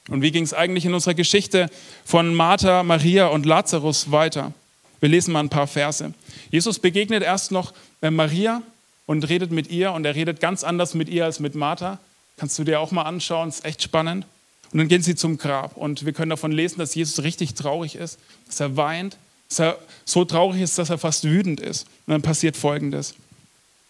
Und 0.08 0.22
wie 0.22 0.30
ging 0.30 0.44
es 0.44 0.54
eigentlich 0.54 0.84
in 0.84 0.94
unserer 0.94 1.14
Geschichte 1.14 1.70
von 2.04 2.34
Martha, 2.34 2.82
Maria 2.82 3.26
und 3.26 3.46
Lazarus 3.46 4.10
weiter? 4.10 4.52
Wir 5.00 5.08
lesen 5.08 5.32
mal 5.32 5.40
ein 5.40 5.50
paar 5.50 5.66
Verse. 5.66 6.12
Jesus 6.50 6.78
begegnet 6.78 7.22
erst 7.22 7.52
noch 7.52 7.72
äh, 8.00 8.10
Maria 8.10 8.62
und 9.08 9.26
redet 9.26 9.50
mit 9.50 9.70
ihr 9.70 9.92
und 9.92 10.04
er 10.04 10.14
redet 10.14 10.38
ganz 10.38 10.62
anders 10.62 10.92
mit 10.92 11.08
ihr 11.08 11.24
als 11.24 11.40
mit 11.40 11.54
Martha. 11.54 11.98
Kannst 12.36 12.58
du 12.58 12.64
dir 12.64 12.78
auch 12.78 12.90
mal 12.90 13.04
anschauen, 13.04 13.48
ist 13.48 13.64
echt 13.64 13.82
spannend. 13.82 14.26
Und 14.70 14.78
dann 14.78 14.88
gehen 14.88 15.02
sie 15.02 15.14
zum 15.14 15.38
Grab 15.38 15.78
und 15.78 16.04
wir 16.04 16.12
können 16.12 16.28
davon 16.28 16.52
lesen, 16.52 16.78
dass 16.78 16.94
Jesus 16.94 17.24
richtig 17.24 17.54
traurig 17.54 17.94
ist, 17.94 18.18
dass 18.46 18.60
er 18.60 18.76
weint, 18.76 19.16
dass 19.48 19.60
er 19.60 19.78
so 20.04 20.26
traurig 20.26 20.60
ist, 20.60 20.76
dass 20.76 20.90
er 20.90 20.98
fast 20.98 21.24
wütend 21.24 21.58
ist. 21.58 21.86
Und 22.06 22.12
dann 22.12 22.22
passiert 22.22 22.54
Folgendes. 22.54 23.14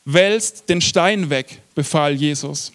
Wälzt 0.04 0.68
den 0.68 0.80
Stein 0.80 1.30
weg, 1.30 1.62
befahl 1.74 2.14
Jesus. 2.14 2.70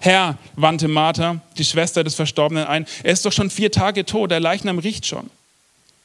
Herr, 0.00 0.36
wandte 0.54 0.86
Martha, 0.86 1.40
die 1.56 1.64
Schwester 1.64 2.04
des 2.04 2.14
Verstorbenen, 2.14 2.66
ein, 2.66 2.86
er 3.02 3.12
ist 3.14 3.24
doch 3.24 3.32
schon 3.32 3.48
vier 3.48 3.72
Tage 3.72 4.04
tot, 4.04 4.30
der 4.30 4.40
Leichnam 4.40 4.78
riecht 4.78 5.06
schon. 5.06 5.30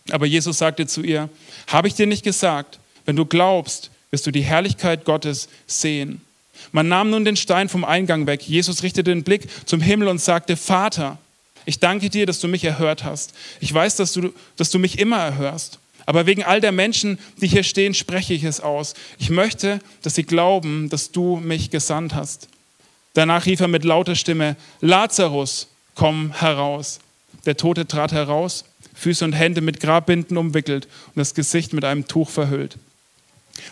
Aber 0.10 0.26
Jesus 0.26 0.58
sagte 0.58 0.88
zu 0.88 1.02
ihr, 1.02 1.28
habe 1.68 1.90
ich 1.90 1.96
dir 1.96 2.08
nicht 2.08 2.24
gesagt, 2.24 2.80
wenn 3.04 3.18
du 3.18 3.26
glaubst, 3.26 3.90
wirst 4.14 4.28
du 4.28 4.32
die 4.32 4.44
Herrlichkeit 4.44 5.06
Gottes 5.06 5.50
sehen. 5.66 6.22
Man 6.72 6.88
nahm 6.88 7.10
nun 7.10 7.26
den 7.26 7.36
Stein 7.36 7.68
vom 7.68 7.84
Eingang 7.84 8.28
weg. 8.28 8.44
Jesus 8.44 8.84
richtete 8.84 9.10
den 9.10 9.24
Blick 9.24 9.48
zum 9.66 9.82
Himmel 9.82 10.08
und 10.08 10.22
sagte, 10.22 10.56
Vater, 10.56 11.18
ich 11.66 11.80
danke 11.80 12.12
dir, 12.12 12.28
dass 12.28 12.40
du 12.40 12.48
mich 12.48 12.64
erhört 12.64 13.04
hast. 13.04 13.34
Ich 13.60 13.74
weiß, 13.74 13.96
dass 13.96 14.14
du, 14.14 14.32
dass 14.56 14.70
du 14.70 14.78
mich 14.78 15.00
immer 15.00 15.18
erhörst. 15.18 15.80
Aber 16.06 16.28
wegen 16.28 16.44
all 16.44 16.62
der 16.62 16.72
Menschen, 16.72 17.18
die 17.42 17.48
hier 17.48 17.64
stehen, 17.64 17.96
spreche 17.96 18.36
ich 18.36 18.44
es 18.44 18.60
aus. 18.60 18.94
Ich 19.18 19.32
möchte, 19.32 19.80
dass 20.04 20.14
sie 20.14 20.24
glauben, 20.24 20.90
dass 20.90 21.12
du 21.12 21.38
mich 21.38 21.72
gesandt 21.72 22.14
hast. 22.14 22.50
Danach 23.16 23.48
rief 23.48 23.62
er 23.62 23.68
mit 23.68 23.84
lauter 23.84 24.16
Stimme, 24.16 24.58
Lazarus, 24.80 25.70
komm 25.96 26.34
heraus. 26.34 27.00
Der 27.48 27.58
Tote 27.58 27.88
trat 27.88 28.12
heraus, 28.12 28.64
Füße 28.94 29.26
und 29.26 29.34
Hände 29.34 29.62
mit 29.62 29.80
Grabbinden 29.80 30.38
umwickelt 30.38 30.86
und 31.08 31.18
das 31.18 31.34
Gesicht 31.34 31.74
mit 31.74 31.84
einem 31.84 32.08
Tuch 32.08 32.30
verhüllt. 32.30 32.78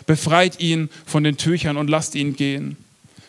Befreit 0.06 0.60
ihn 0.60 0.90
von 1.06 1.24
den 1.24 1.36
Tüchern 1.36 1.76
und 1.76 1.88
lasst 1.88 2.14
ihn 2.14 2.36
gehen, 2.36 2.76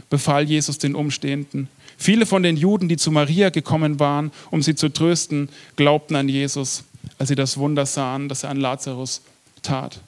befahl 0.10 0.44
Jesus 0.44 0.78
den 0.78 0.96
Umstehenden. 0.96 1.68
Viele 1.98 2.26
von 2.26 2.44
den 2.44 2.58
Juden, 2.58 2.88
die 2.88 2.98
zu 2.98 3.12
Maria 3.12 3.50
gekommen 3.50 4.00
waren, 4.00 4.32
um 4.52 4.62
sie 4.62 4.76
zu 4.76 4.90
trösten, 4.90 5.50
glaubten 5.76 6.16
an 6.16 6.30
Jesus, 6.30 6.84
als 7.18 7.30
sie 7.30 7.36
das 7.36 7.58
Wunder 7.58 7.86
sahen, 7.86 8.30
das 8.30 8.44
er 8.44 8.50
an 8.50 8.60
Lazarus 8.60 9.22
tat. 9.62 10.00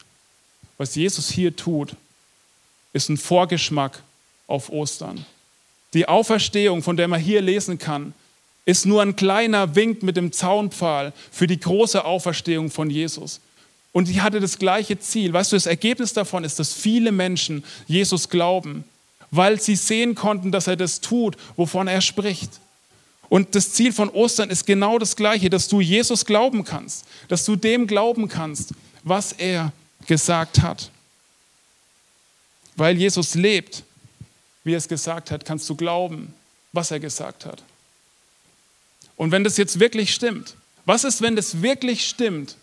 Was 0.78 0.96
Jesus 0.96 1.30
hier 1.30 1.56
tut, 1.56 1.96
ist 2.94 3.10
ein 3.10 3.18
Vorgeschmack 3.18 4.02
auf 4.48 4.70
Ostern. 4.70 5.26
Die 5.94 6.08
Auferstehung, 6.08 6.84
von 6.84 6.98
der 6.98 7.08
man 7.08 7.22
hier 7.22 7.42
lesen 7.42 7.78
kann, 7.78 8.14
ist 8.66 8.86
nur 8.86 9.02
ein 9.02 9.16
kleiner 9.16 9.76
Wink 9.76 10.04
mit 10.04 10.18
dem 10.18 10.32
Zaunpfahl 10.32 11.14
für 11.32 11.48
die 11.48 11.60
große 11.60 12.04
Auferstehung 12.04 12.70
von 12.72 12.90
Jesus. 12.90 13.40
Und 13.96 14.10
die 14.10 14.22
hatte 14.22 14.42
das 14.42 14.60
gleiche 14.60 15.00
Ziel. 15.00 15.32
Weißt 15.32 15.54
du, 15.54 15.56
das 15.56 15.68
Ergebnis 15.68 16.12
davon 16.12 16.44
ist, 16.44 16.60
dass 16.60 16.74
viele 16.74 17.14
Menschen 17.14 17.64
Jesus 17.88 18.28
glauben, 18.28 18.84
weil 19.32 19.62
sie 19.62 19.78
sehen 19.78 20.16
konnten, 20.16 20.52
dass 20.52 20.68
er 20.68 20.76
das 20.76 21.00
tut, 21.00 21.38
wovon 21.56 21.88
er 21.88 22.02
spricht. 22.02 22.60
Und 23.30 23.56
das 23.56 23.72
Ziel 23.72 23.94
von 23.94 24.10
Ostern 24.10 24.50
ist 24.50 24.66
genau 24.66 25.00
das 25.00 25.16
gleiche, 25.16 25.50
dass 25.50 25.70
du 25.70 25.80
Jesus 25.80 26.26
glauben 26.26 26.66
kannst, 26.66 27.06
dass 27.30 27.46
du 27.46 27.56
dem 27.56 27.88
glauben 27.88 28.28
kannst, 28.28 28.74
was 29.04 29.32
er 29.32 29.72
gesagt 30.08 30.62
hat. 30.62 30.92
Weil 32.76 32.98
Jesus 32.98 33.34
lebt, 33.34 33.84
wie 34.66 34.74
er 34.74 34.78
es 34.80 34.90
gesagt 34.90 35.32
hat, 35.32 35.46
kannst 35.46 35.70
du 35.70 35.76
glauben, 35.76 36.34
was 36.74 36.92
er 36.92 37.00
gesagt 37.00 37.46
hat. 37.46 37.64
Und 39.16 39.32
wenn 39.32 39.46
das 39.46 39.56
jetzt 39.56 39.80
wirklich 39.80 40.14
stimmt, 40.14 40.58
was 40.84 41.06
ist, 41.06 41.22
wenn 41.22 41.38
das 41.38 41.62
wirklich 41.62 42.06
stimmt, 42.06 42.58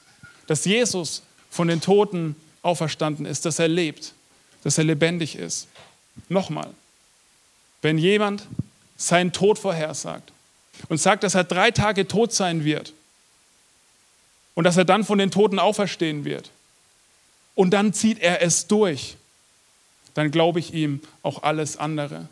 dass 0.47 0.65
Jesus 0.65 1.23
von 1.51 1.69
den 1.69 1.81
Toten 1.81 2.37
auferstanden 2.63 3.27
ist, 3.27 3.45
dass 3.45 3.59
er 3.59 3.69
lebt, 3.69 4.15
dass 4.65 4.79
er 4.79 4.85
lebendig 4.85 5.37
ist? 5.37 5.69
Nochmal, 6.29 6.71
wenn 7.81 7.99
jemand 7.99 8.47
seinen 8.97 9.33
Tod 9.33 9.59
vorhersagt 9.59 10.33
und 10.89 10.99
sagt, 10.99 11.25
dass 11.25 11.35
er 11.35 11.45
drei 11.45 11.71
Tage 11.71 12.07
tot 12.07 12.33
sein 12.33 12.65
wird 12.65 12.93
und 14.55 14.65
dass 14.65 14.77
er 14.77 14.85
dann 14.85 15.05
von 15.05 15.19
den 15.19 15.31
Toten 15.31 15.59
auferstehen 15.59 16.25
wird 16.25 16.51
und 17.55 17.71
dann 17.71 17.93
zieht 17.93 18.21
er 18.21 18.43
es 18.43 18.67
durch, 18.67 19.17
dann 20.15 20.31
glaube 20.31 20.61
ich 20.61 20.75
ihm 20.75 21.01
auch 21.23 21.43
alles 21.43 21.77
andere. 21.77 22.29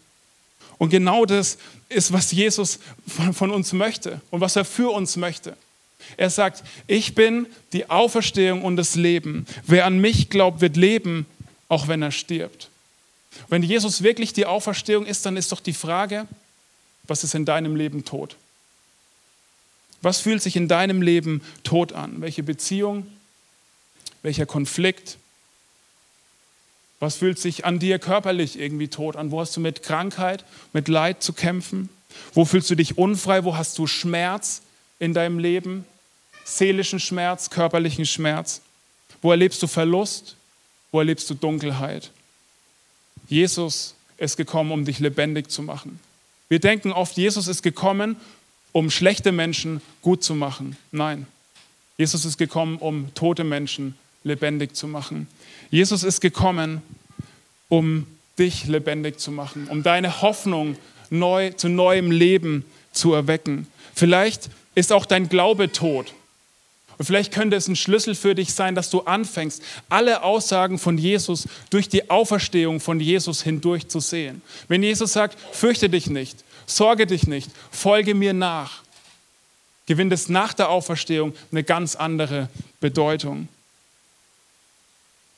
Und 0.78 0.90
genau 0.90 1.26
das 1.26 1.58
ist, 1.88 2.12
was 2.12 2.32
Jesus 2.32 2.78
von 3.06 3.50
uns 3.50 3.72
möchte 3.72 4.20
und 4.30 4.40
was 4.40 4.56
er 4.56 4.64
für 4.64 4.90
uns 4.90 5.16
möchte. 5.16 5.56
Er 6.16 6.30
sagt, 6.30 6.62
ich 6.86 7.14
bin 7.14 7.46
die 7.72 7.90
Auferstehung 7.90 8.62
und 8.62 8.76
das 8.76 8.94
Leben. 8.94 9.46
Wer 9.66 9.86
an 9.86 9.98
mich 9.98 10.30
glaubt, 10.30 10.60
wird 10.60 10.76
leben, 10.76 11.26
auch 11.68 11.88
wenn 11.88 12.02
er 12.02 12.12
stirbt. 12.12 12.68
Wenn 13.48 13.62
Jesus 13.62 14.02
wirklich 14.02 14.32
die 14.32 14.46
Auferstehung 14.46 15.06
ist, 15.06 15.24
dann 15.24 15.36
ist 15.36 15.52
doch 15.52 15.60
die 15.60 15.72
Frage, 15.72 16.26
was 17.04 17.24
ist 17.24 17.34
in 17.34 17.44
deinem 17.44 17.76
Leben 17.76 18.04
tot? 18.04 18.36
Was 20.02 20.20
fühlt 20.20 20.42
sich 20.42 20.56
in 20.56 20.68
deinem 20.68 21.02
Leben 21.02 21.42
tot 21.62 21.92
an? 21.92 22.20
Welche 22.20 22.42
Beziehung? 22.42 23.06
Welcher 24.22 24.46
Konflikt? 24.46 25.18
Was 27.00 27.16
fühlt 27.16 27.38
sich 27.38 27.64
an 27.64 27.78
dir 27.78 27.98
körperlich 27.98 28.58
irgendwie 28.58 28.88
tot 28.88 29.16
an? 29.16 29.30
Wo 29.30 29.40
hast 29.40 29.56
du 29.56 29.60
mit 29.60 29.82
Krankheit, 29.82 30.44
mit 30.72 30.88
Leid 30.88 31.22
zu 31.22 31.32
kämpfen? 31.32 31.88
Wo 32.34 32.44
fühlst 32.44 32.70
du 32.70 32.74
dich 32.74 32.98
unfrei? 32.98 33.44
Wo 33.44 33.56
hast 33.56 33.78
du 33.78 33.86
Schmerz 33.86 34.62
in 34.98 35.14
deinem 35.14 35.38
Leben? 35.38 35.86
Seelischen 36.56 37.00
Schmerz, 37.00 37.50
körperlichen 37.50 38.06
Schmerz? 38.06 38.60
Wo 39.22 39.30
erlebst 39.30 39.62
du 39.62 39.66
Verlust? 39.66 40.36
Wo 40.90 40.98
erlebst 40.98 41.28
du 41.30 41.34
Dunkelheit? 41.34 42.10
Jesus 43.28 43.94
ist 44.18 44.36
gekommen, 44.36 44.72
um 44.72 44.84
dich 44.84 44.98
lebendig 44.98 45.50
zu 45.50 45.62
machen. 45.62 46.00
Wir 46.48 46.58
denken 46.58 46.92
oft, 46.92 47.16
Jesus 47.16 47.46
ist 47.46 47.62
gekommen, 47.62 48.16
um 48.72 48.90
schlechte 48.90 49.32
Menschen 49.32 49.80
gut 50.02 50.24
zu 50.24 50.34
machen. 50.34 50.76
Nein, 50.90 51.26
Jesus 51.96 52.24
ist 52.24 52.38
gekommen, 52.38 52.78
um 52.78 53.14
tote 53.14 53.44
Menschen 53.44 53.94
lebendig 54.24 54.74
zu 54.74 54.88
machen. 54.88 55.28
Jesus 55.70 56.02
ist 56.02 56.20
gekommen, 56.20 56.82
um 57.68 58.06
dich 58.38 58.66
lebendig 58.66 59.20
zu 59.20 59.30
machen, 59.30 59.68
um 59.68 59.82
deine 59.82 60.22
Hoffnung 60.22 60.76
neu, 61.10 61.50
zu 61.50 61.68
neuem 61.68 62.10
Leben 62.10 62.64
zu 62.92 63.12
erwecken. 63.12 63.66
Vielleicht 63.94 64.50
ist 64.74 64.92
auch 64.92 65.06
dein 65.06 65.28
Glaube 65.28 65.70
tot. 65.72 66.14
Und 67.00 67.06
vielleicht 67.06 67.32
könnte 67.32 67.56
es 67.56 67.66
ein 67.66 67.76
Schlüssel 67.76 68.14
für 68.14 68.34
dich 68.34 68.52
sein, 68.52 68.74
dass 68.74 68.90
du 68.90 69.00
anfängst, 69.00 69.62
alle 69.88 70.22
Aussagen 70.22 70.78
von 70.78 70.98
Jesus 70.98 71.48
durch 71.70 71.88
die 71.88 72.10
Auferstehung 72.10 72.78
von 72.78 73.00
Jesus 73.00 73.42
hindurch 73.42 73.88
zu 73.88 74.00
sehen. 74.00 74.42
Wenn 74.68 74.82
Jesus 74.82 75.14
sagt, 75.14 75.38
fürchte 75.50 75.88
dich 75.88 76.08
nicht, 76.08 76.44
sorge 76.66 77.06
dich 77.06 77.26
nicht, 77.26 77.50
folge 77.70 78.14
mir 78.14 78.34
nach, 78.34 78.82
gewinnt 79.86 80.12
es 80.12 80.28
nach 80.28 80.52
der 80.52 80.68
Auferstehung 80.68 81.32
eine 81.50 81.64
ganz 81.64 81.96
andere 81.96 82.50
Bedeutung. 82.80 83.48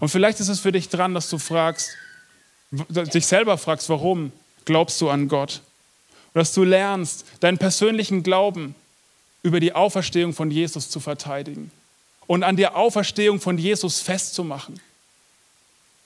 Und 0.01 0.09
vielleicht 0.09 0.41
ist 0.41 0.49
es 0.49 0.59
für 0.59 0.73
dich 0.73 0.89
dran, 0.89 1.15
dass 1.15 1.31
du 1.31 1.39
fragst, 1.39 1.91
dich 2.73 3.25
selber 3.25 3.57
fragst, 3.57 3.89
warum 3.89 4.33
glaubst 4.65 5.01
du 5.01 5.11
an 5.11 5.29
Gott? 5.29 5.61
Dass 6.35 6.55
du 6.55 6.65
lernst, 6.65 7.25
deinen 7.39 7.59
persönlichen 7.59 8.25
Glauben 8.25 8.75
über 9.43 9.61
die 9.61 9.75
Auferstehung 9.75 10.33
von 10.33 10.51
Jesus 10.51 10.89
zu 10.89 11.01
verteidigen 11.01 11.71
und 12.27 12.45
an 12.45 12.57
der 12.57 12.77
Auferstehung 12.77 13.41
von 13.41 13.59
Jesus 13.59 14.01
festzumachen 14.01 14.81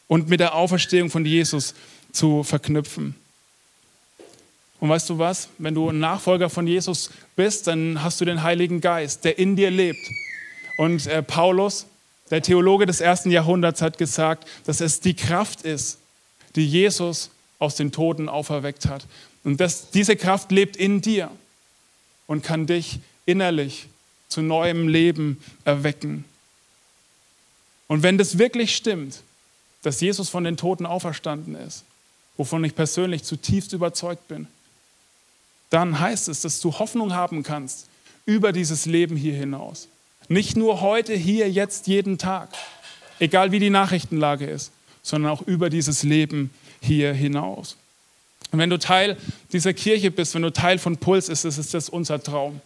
und 0.09 0.29
mit 0.29 0.41
der 0.41 0.55
Auferstehung 0.55 1.11
von 1.11 1.25
Jesus 1.25 1.75
zu 2.13 2.43
verknüpfen. 2.43 3.15
Und 4.81 4.89
weißt 4.89 5.09
du 5.11 5.19
was? 5.19 5.49
Wenn 5.59 5.75
du 5.75 5.91
ein 5.91 5.99
Nachfolger 5.99 6.51
von 6.51 6.67
Jesus 6.67 7.11
bist, 7.35 7.67
dann 7.67 8.03
hast 8.03 8.21
du 8.21 8.25
den 8.25 8.43
Heiligen 8.43 8.81
Geist, 8.81 9.25
der 9.25 9.39
in 9.39 9.57
dir 9.57 9.71
lebt. 9.71 10.07
Und 10.79 11.07
äh, 11.07 11.23
Paulus, 11.23 11.87
der 12.31 12.43
Theologe 12.43 12.87
des 12.87 13.01
ersten 13.01 13.31
Jahrhunderts, 13.31 13.81
hat 13.81 13.97
gesagt, 13.97 14.47
dass 14.67 14.81
es 14.81 15.01
die 15.01 15.15
Kraft 15.15 15.63
ist, 15.63 15.99
die 16.57 16.67
Jesus 16.67 17.31
aus 17.59 17.77
den 17.77 17.91
Toten 17.91 18.29
auferweckt 18.29 18.87
hat. 18.87 19.07
Und 19.45 19.61
dass 19.61 19.91
diese 19.91 20.17
Kraft 20.17 20.53
lebt 20.53 20.77
in 20.77 21.01
dir 21.01 21.31
und 22.27 22.43
kann 22.43 22.67
dich 22.67 23.01
innerlich 23.27 23.89
zu 24.29 24.41
neuem 24.41 24.89
Leben 24.89 25.43
erwecken. 25.65 26.25
Und 27.89 28.03
wenn 28.03 28.19
das 28.19 28.39
wirklich 28.39 28.75
stimmt, 28.75 29.23
dass 29.83 30.01
Jesus 30.01 30.29
von 30.29 30.45
den 30.45 30.57
Toten 30.57 30.87
auferstanden 30.87 31.55
ist, 31.55 31.85
wovon 32.37 32.65
ich 32.65 32.75
persönlich 32.75 33.23
zutiefst 33.23 33.73
überzeugt 33.73 34.27
bin, 34.29 34.49
dann 35.71 35.99
heißt 35.99 36.29
es, 36.29 36.41
dass 36.41 36.61
du 36.61 36.73
Hoffnung 36.79 37.15
haben 37.15 37.43
kannst 37.43 37.89
über 38.25 38.53
dieses 38.53 38.87
Leben 38.87 39.17
hier 39.17 39.35
hinaus. 39.35 39.89
Nicht 40.29 40.57
nur 40.57 40.81
heute, 40.81 41.15
hier, 41.15 41.49
jetzt, 41.51 41.87
jeden 41.87 42.19
Tag, 42.19 42.49
egal 43.21 43.53
wie 43.53 43.61
die 43.61 43.71
Nachrichtenlage 43.71 44.47
ist, 44.47 44.73
sondern 45.03 45.31
auch 45.31 45.43
über 45.43 45.71
dieses 45.71 46.03
Leben 46.03 46.51
hier 46.81 47.15
hinaus. 47.15 47.77
Und 48.51 48.59
wenn 48.59 48.71
du 48.71 48.79
Teil 48.79 49.17
dieser 49.53 49.73
Kirche 49.73 50.11
bist, 50.11 50.35
wenn 50.35 50.43
du 50.43 50.53
Teil 50.53 50.79
von 50.79 50.97
Puls 50.97 51.29
ist, 51.29 51.45
ist 51.45 51.75
das 51.75 51.89
unser 51.89 52.23
Traum 52.23 52.61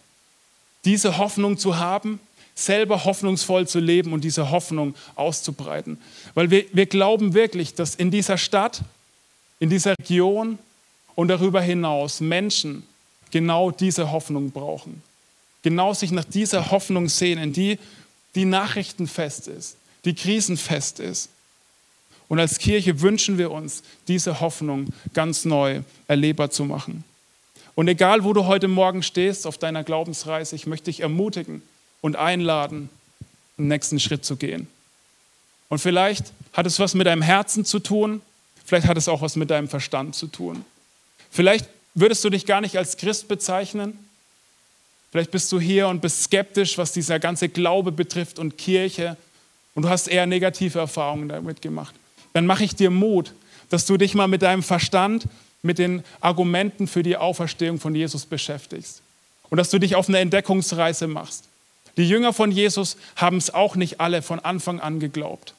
diese 0.85 1.17
Hoffnung 1.17 1.57
zu 1.57 1.77
haben, 1.77 2.19
selber 2.55 3.05
hoffnungsvoll 3.05 3.67
zu 3.67 3.79
leben 3.79 4.13
und 4.13 4.23
diese 4.23 4.51
Hoffnung 4.51 4.95
auszubreiten. 5.15 5.97
Weil 6.33 6.51
wir, 6.51 6.65
wir 6.73 6.85
glauben 6.85 7.33
wirklich, 7.33 7.73
dass 7.73 7.95
in 7.95 8.11
dieser 8.11 8.37
Stadt, 8.37 8.83
in 9.59 9.69
dieser 9.69 9.91
Region 9.99 10.59
und 11.15 11.27
darüber 11.27 11.61
hinaus 11.61 12.19
Menschen 12.19 12.83
genau 13.31 13.71
diese 13.71 14.11
Hoffnung 14.11 14.51
brauchen. 14.51 15.01
Genau 15.63 15.93
sich 15.93 16.11
nach 16.11 16.25
dieser 16.25 16.71
Hoffnung 16.71 17.07
sehnen, 17.07 17.53
die, 17.53 17.77
die 18.35 18.45
nachrichtenfest 18.45 19.47
ist, 19.47 19.77
die 20.05 20.15
krisenfest 20.15 20.99
ist. 20.99 21.29
Und 22.27 22.39
als 22.39 22.57
Kirche 22.59 23.01
wünschen 23.01 23.37
wir 23.37 23.51
uns, 23.51 23.83
diese 24.07 24.39
Hoffnung 24.39 24.87
ganz 25.13 25.45
neu 25.45 25.81
erlebbar 26.07 26.49
zu 26.49 26.65
machen. 26.65 27.03
Und 27.75 27.87
egal, 27.87 28.23
wo 28.23 28.33
du 28.33 28.45
heute 28.45 28.67
Morgen 28.67 29.03
stehst 29.03 29.47
auf 29.47 29.57
deiner 29.57 29.83
Glaubensreise, 29.83 30.55
ich 30.55 30.67
möchte 30.67 30.85
dich 30.85 31.01
ermutigen 31.01 31.61
und 32.01 32.15
einladen, 32.15 32.89
den 33.57 33.67
nächsten 33.67 33.99
Schritt 33.99 34.25
zu 34.25 34.35
gehen. 34.35 34.67
Und 35.69 35.79
vielleicht 35.79 36.33
hat 36.53 36.65
es 36.65 36.79
was 36.79 36.93
mit 36.95 37.07
deinem 37.07 37.21
Herzen 37.21 37.63
zu 37.63 37.79
tun, 37.79 38.21
vielleicht 38.65 38.87
hat 38.87 38.97
es 38.97 39.07
auch 39.07 39.21
was 39.21 39.35
mit 39.35 39.49
deinem 39.49 39.69
Verstand 39.69 40.15
zu 40.15 40.27
tun. 40.27 40.65
Vielleicht 41.29 41.67
würdest 41.93 42.23
du 42.23 42.29
dich 42.29 42.45
gar 42.45 42.61
nicht 42.61 42.77
als 42.77 42.97
Christ 42.97 43.27
bezeichnen. 43.27 43.97
Vielleicht 45.11 45.31
bist 45.31 45.51
du 45.51 45.59
hier 45.59 45.87
und 45.87 46.01
bist 46.01 46.23
skeptisch, 46.23 46.77
was 46.77 46.91
dieser 46.93 47.19
ganze 47.19 47.49
Glaube 47.49 47.91
betrifft 47.91 48.39
und 48.39 48.57
Kirche 48.57 49.17
und 49.75 49.83
du 49.83 49.89
hast 49.89 50.07
eher 50.07 50.25
negative 50.25 50.79
Erfahrungen 50.79 51.29
damit 51.29 51.61
gemacht. 51.61 51.95
Dann 52.33 52.45
mache 52.45 52.63
ich 52.63 52.75
dir 52.75 52.89
Mut, 52.89 53.33
dass 53.69 53.85
du 53.85 53.97
dich 53.97 54.13
mal 54.13 54.27
mit 54.27 54.41
deinem 54.41 54.63
Verstand 54.63 55.27
mit 55.61 55.77
den 55.77 56.03
Argumenten 56.19 56.87
für 56.87 57.03
die 57.03 57.17
Auferstehung 57.17 57.79
von 57.79 57.93
Jesus 57.95 58.25
beschäftigst 58.25 59.01
und 59.49 59.57
dass 59.57 59.69
du 59.69 59.79
dich 59.79 59.95
auf 59.95 60.09
eine 60.09 60.19
Entdeckungsreise 60.19 61.07
machst. 61.07 61.45
Die 61.97 62.07
Jünger 62.07 62.33
von 62.33 62.51
Jesus 62.51 62.97
haben 63.15 63.37
es 63.37 63.53
auch 63.53 63.75
nicht 63.75 63.99
alle 63.99 64.21
von 64.21 64.39
Anfang 64.39 64.79
an 64.79 64.99
geglaubt. 64.99 65.53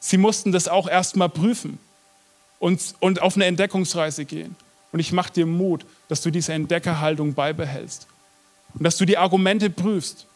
Sie 0.00 0.18
mussten 0.18 0.52
das 0.52 0.68
auch 0.68 0.88
erstmal 0.88 1.28
prüfen 1.28 1.78
und, 2.58 2.94
und 3.00 3.22
auf 3.22 3.36
eine 3.36 3.46
Entdeckungsreise 3.46 4.24
gehen. 4.24 4.56
Und 4.92 5.00
ich 5.00 5.12
mache 5.12 5.32
dir 5.32 5.46
Mut, 5.46 5.86
dass 6.08 6.20
du 6.22 6.30
diese 6.30 6.52
Entdeckerhaltung 6.52 7.34
beibehältst 7.34 8.06
und 8.74 8.84
dass 8.84 8.96
du 8.96 9.04
die 9.04 9.16
Argumente 9.16 9.70
prüfst 9.70 10.26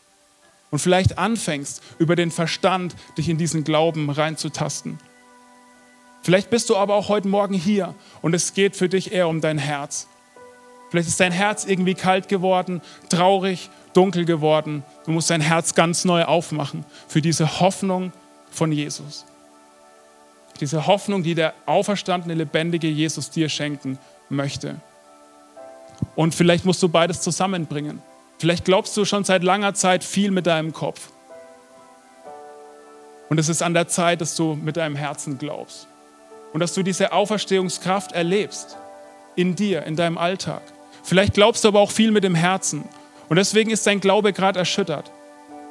und 0.71 0.79
vielleicht 0.79 1.19
anfängst, 1.19 1.83
über 1.99 2.17
den 2.17 2.31
Verstand 2.31 2.95
dich 3.17 3.29
in 3.29 3.39
diesen 3.39 3.65
Glauben 3.65 4.11
reinzutasten. 4.11 4.99
Vielleicht 6.29 6.51
bist 6.51 6.69
du 6.69 6.77
aber 6.77 6.95
auch 6.95 7.09
heute 7.09 7.27
Morgen 7.27 7.55
hier 7.55 7.95
und 8.21 8.35
es 8.35 8.53
geht 8.53 8.77
für 8.77 8.91
dich 8.91 9.13
eher 9.13 9.29
um 9.29 9.41
dein 9.41 9.57
Herz. 9.57 10.09
Vielleicht 10.91 11.09
ist 11.09 11.19
dein 11.21 11.33
Herz 11.33 11.65
irgendwie 11.65 11.95
kalt 11.95 12.29
geworden, 12.29 12.83
traurig, 13.09 13.71
dunkel 13.95 14.27
geworden. 14.27 14.83
Du 15.07 15.13
musst 15.13 15.31
dein 15.31 15.41
Herz 15.41 15.75
ganz 15.75 16.05
neu 16.05 16.25
aufmachen 16.25 16.85
für 17.07 17.23
diese 17.23 17.61
Hoffnung 17.61 18.13
von 18.51 18.73
Jesus. 18.73 19.25
Diese 20.61 20.87
Hoffnung, 20.87 21.23
die 21.23 21.35
der 21.35 21.55
auferstandene, 21.65 22.35
lebendige 22.35 22.89
Jesus 22.89 23.31
dir 23.31 23.49
schenken 23.49 23.99
möchte. 24.29 24.77
Und 26.15 26.35
vielleicht 26.35 26.67
musst 26.67 26.83
du 26.83 26.91
beides 26.91 27.23
zusammenbringen. 27.23 28.03
Vielleicht 28.37 28.67
glaubst 28.67 28.95
du 28.99 29.07
schon 29.07 29.25
seit 29.25 29.43
langer 29.43 29.73
Zeit 29.73 30.05
viel 30.05 30.31
mit 30.31 30.47
deinem 30.47 30.75
Kopf. 30.75 31.09
Und 33.31 33.41
es 33.41 33.49
ist 33.49 33.63
an 33.63 33.73
der 33.73 33.89
Zeit, 33.89 34.21
dass 34.21 34.37
du 34.37 34.57
mit 34.57 34.77
deinem 34.77 34.95
Herzen 34.95 35.39
glaubst 35.39 35.89
und 36.53 36.61
dass 36.61 36.75
du 36.75 36.83
diese 36.83 37.13
Auferstehungskraft 37.13 38.13
erlebst 38.13 38.77
in 39.37 39.55
dir, 39.55 39.85
in 39.85 39.97
deinem 39.97 40.19
Alltag. 40.19 40.63
Vielleicht 41.03 41.35
glaubst 41.35 41.65
du 41.65 41.69
aber 41.69 41.81
auch 41.81 41.91
viel 41.91 42.11
mit 42.11 42.25
dem 42.25 42.35
Herzen 42.35 42.85
und 43.29 43.37
deswegen 43.37 43.71
ist 43.71 43.87
dein 43.87 44.01
Glaube 44.01 44.33
gerade 44.33 44.59
erschüttert. 44.59 45.11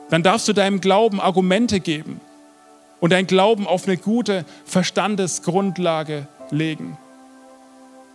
Dann 0.10 0.24
darfst 0.24 0.48
du 0.48 0.54
deinem 0.54 0.80
Glauben 0.80 1.20
Argumente 1.20 1.80
geben 1.80 2.22
und 3.00 3.12
dein 3.12 3.28
Glauben 3.28 3.68
auf 3.68 3.86
eine 3.86 3.98
gute 3.98 4.46
Verstandesgrundlage 4.66 6.28
legen. 6.52 6.98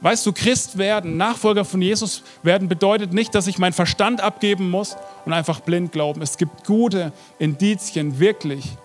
Weißt 0.00 0.26
du, 0.26 0.32
Christ 0.32 0.78
werden, 0.78 1.16
Nachfolger 1.16 1.64
von 1.64 1.80
Jesus 1.80 2.24
werden, 2.42 2.68
bedeutet 2.68 3.12
nicht, 3.12 3.36
dass 3.36 3.46
ich 3.46 3.58
meinen 3.58 3.72
Verstand 3.72 4.20
abgeben 4.20 4.68
muss 4.68 4.96
und 5.24 5.32
einfach 5.32 5.60
blind 5.60 5.92
glauben. 5.92 6.22
Es 6.22 6.38
gibt 6.38 6.64
gute 6.64 7.12
Indizien, 7.38 8.18
wirklich 8.18 8.76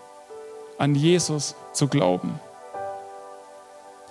an 0.78 0.94
Jesus 0.94 1.56
zu 1.72 1.88
glauben. 1.88 2.38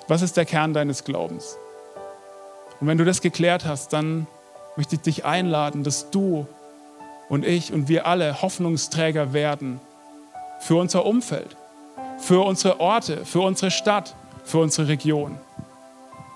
Was 0.08 0.22
ist 0.22 0.38
der 0.38 0.46
Kern 0.46 0.74
deines 0.74 1.04
Glaubens? 1.04 1.58
Und 2.80 2.88
wenn 2.88 2.98
du 2.98 3.06
das 3.06 3.22
geklärt 3.22 3.66
hast, 3.66 3.92
dann 3.92 4.28
möchte 4.76 4.96
ich 4.96 5.02
dich 5.02 5.26
einladen, 5.26 5.84
dass 5.84 6.10
du 6.12 6.48
und 7.30 7.46
ich 7.46 7.74
und 7.74 7.90
wir 7.90 8.06
alle 8.08 8.42
Hoffnungsträger 8.42 9.34
werden 9.34 9.82
für 10.62 10.76
unser 10.76 11.06
Umfeld, 11.06 11.58
für 12.20 12.46
unsere 12.46 12.80
Orte, 12.80 13.26
für 13.26 13.42
unsere 13.42 13.72
Stadt, 13.72 14.16
für 14.46 14.60
unsere 14.60 14.88
Region. 14.88 15.38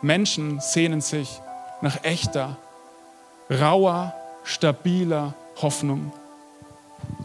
Menschen 0.01 0.59
sehnen 0.59 0.99
sich 0.99 1.39
nach 1.81 2.03
echter, 2.03 2.57
rauer, 3.49 4.13
stabiler 4.43 5.33
Hoffnung. 5.61 6.11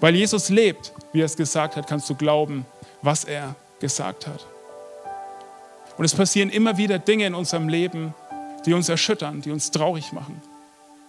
Weil 0.00 0.14
Jesus 0.14 0.48
lebt, 0.48 0.92
wie 1.12 1.22
er 1.22 1.26
es 1.26 1.36
gesagt 1.36 1.76
hat, 1.76 1.86
kannst 1.86 2.08
du 2.08 2.14
glauben, 2.14 2.66
was 3.02 3.24
er 3.24 3.54
gesagt 3.80 4.26
hat. 4.26 4.46
Und 5.96 6.04
es 6.04 6.14
passieren 6.14 6.50
immer 6.50 6.76
wieder 6.76 6.98
Dinge 6.98 7.26
in 7.26 7.34
unserem 7.34 7.68
Leben, 7.68 8.14
die 8.66 8.74
uns 8.74 8.88
erschüttern, 8.88 9.40
die 9.40 9.50
uns 9.50 9.70
traurig 9.70 10.12
machen. 10.12 10.40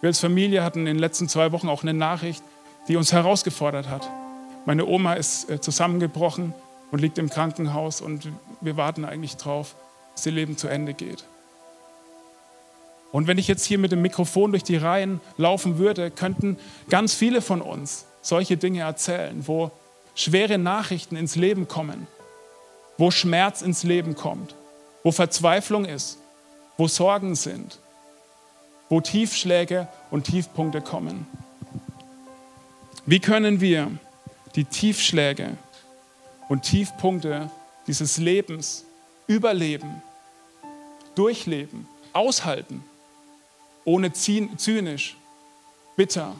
Wir 0.01 0.07
als 0.07 0.19
Familie 0.19 0.63
hatten 0.63 0.79
in 0.79 0.85
den 0.85 0.99
letzten 0.99 1.27
zwei 1.27 1.51
Wochen 1.51 1.69
auch 1.69 1.83
eine 1.83 1.93
Nachricht, 1.93 2.43
die 2.87 2.95
uns 2.95 3.11
herausgefordert 3.11 3.89
hat. 3.89 4.07
Meine 4.65 4.85
Oma 4.85 5.13
ist 5.13 5.49
äh, 5.49 5.59
zusammengebrochen 5.59 6.53
und 6.91 6.99
liegt 6.99 7.17
im 7.17 7.29
Krankenhaus 7.29 8.01
und 8.01 8.29
wir 8.61 8.77
warten 8.77 9.05
eigentlich 9.05 9.37
drauf, 9.37 9.75
dass 10.15 10.25
ihr 10.25 10.31
Leben 10.31 10.57
zu 10.57 10.67
Ende 10.67 10.93
geht. 10.93 11.25
Und 13.11 13.27
wenn 13.27 13.37
ich 13.37 13.47
jetzt 13.47 13.65
hier 13.65 13.77
mit 13.77 13.91
dem 13.91 14.01
Mikrofon 14.01 14.51
durch 14.51 14.63
die 14.63 14.77
Reihen 14.77 15.21
laufen 15.37 15.77
würde, 15.77 16.11
könnten 16.11 16.57
ganz 16.89 17.13
viele 17.13 17.41
von 17.41 17.61
uns 17.61 18.05
solche 18.21 18.57
Dinge 18.57 18.81
erzählen, 18.81 19.47
wo 19.47 19.71
schwere 20.13 20.57
Nachrichten 20.57 21.15
ins 21.15 21.35
Leben 21.35 21.67
kommen, 21.67 22.07
wo 22.97 23.11
Schmerz 23.11 23.61
ins 23.61 23.83
Leben 23.83 24.15
kommt, 24.15 24.55
wo 25.03 25.11
Verzweiflung 25.11 25.85
ist, 25.85 26.17
wo 26.77 26.87
Sorgen 26.87 27.35
sind, 27.35 27.79
wo 28.89 29.01
Tiefschläge 29.01 29.87
und 30.11 30.25
Tiefpunkte 30.25 30.81
kommen. 30.81 31.27
Wie 33.05 33.19
können 33.19 33.61
wir 33.61 33.91
die 34.55 34.65
Tiefschläge 34.65 35.57
und 36.49 36.63
Tiefpunkte 36.63 37.49
dieses 37.87 38.17
Lebens 38.17 38.85
überleben, 39.27 40.01
durchleben, 41.15 41.87
aushalten, 42.13 42.83
ohne 43.85 44.11
zynisch, 44.13 45.15
bitter 45.95 46.35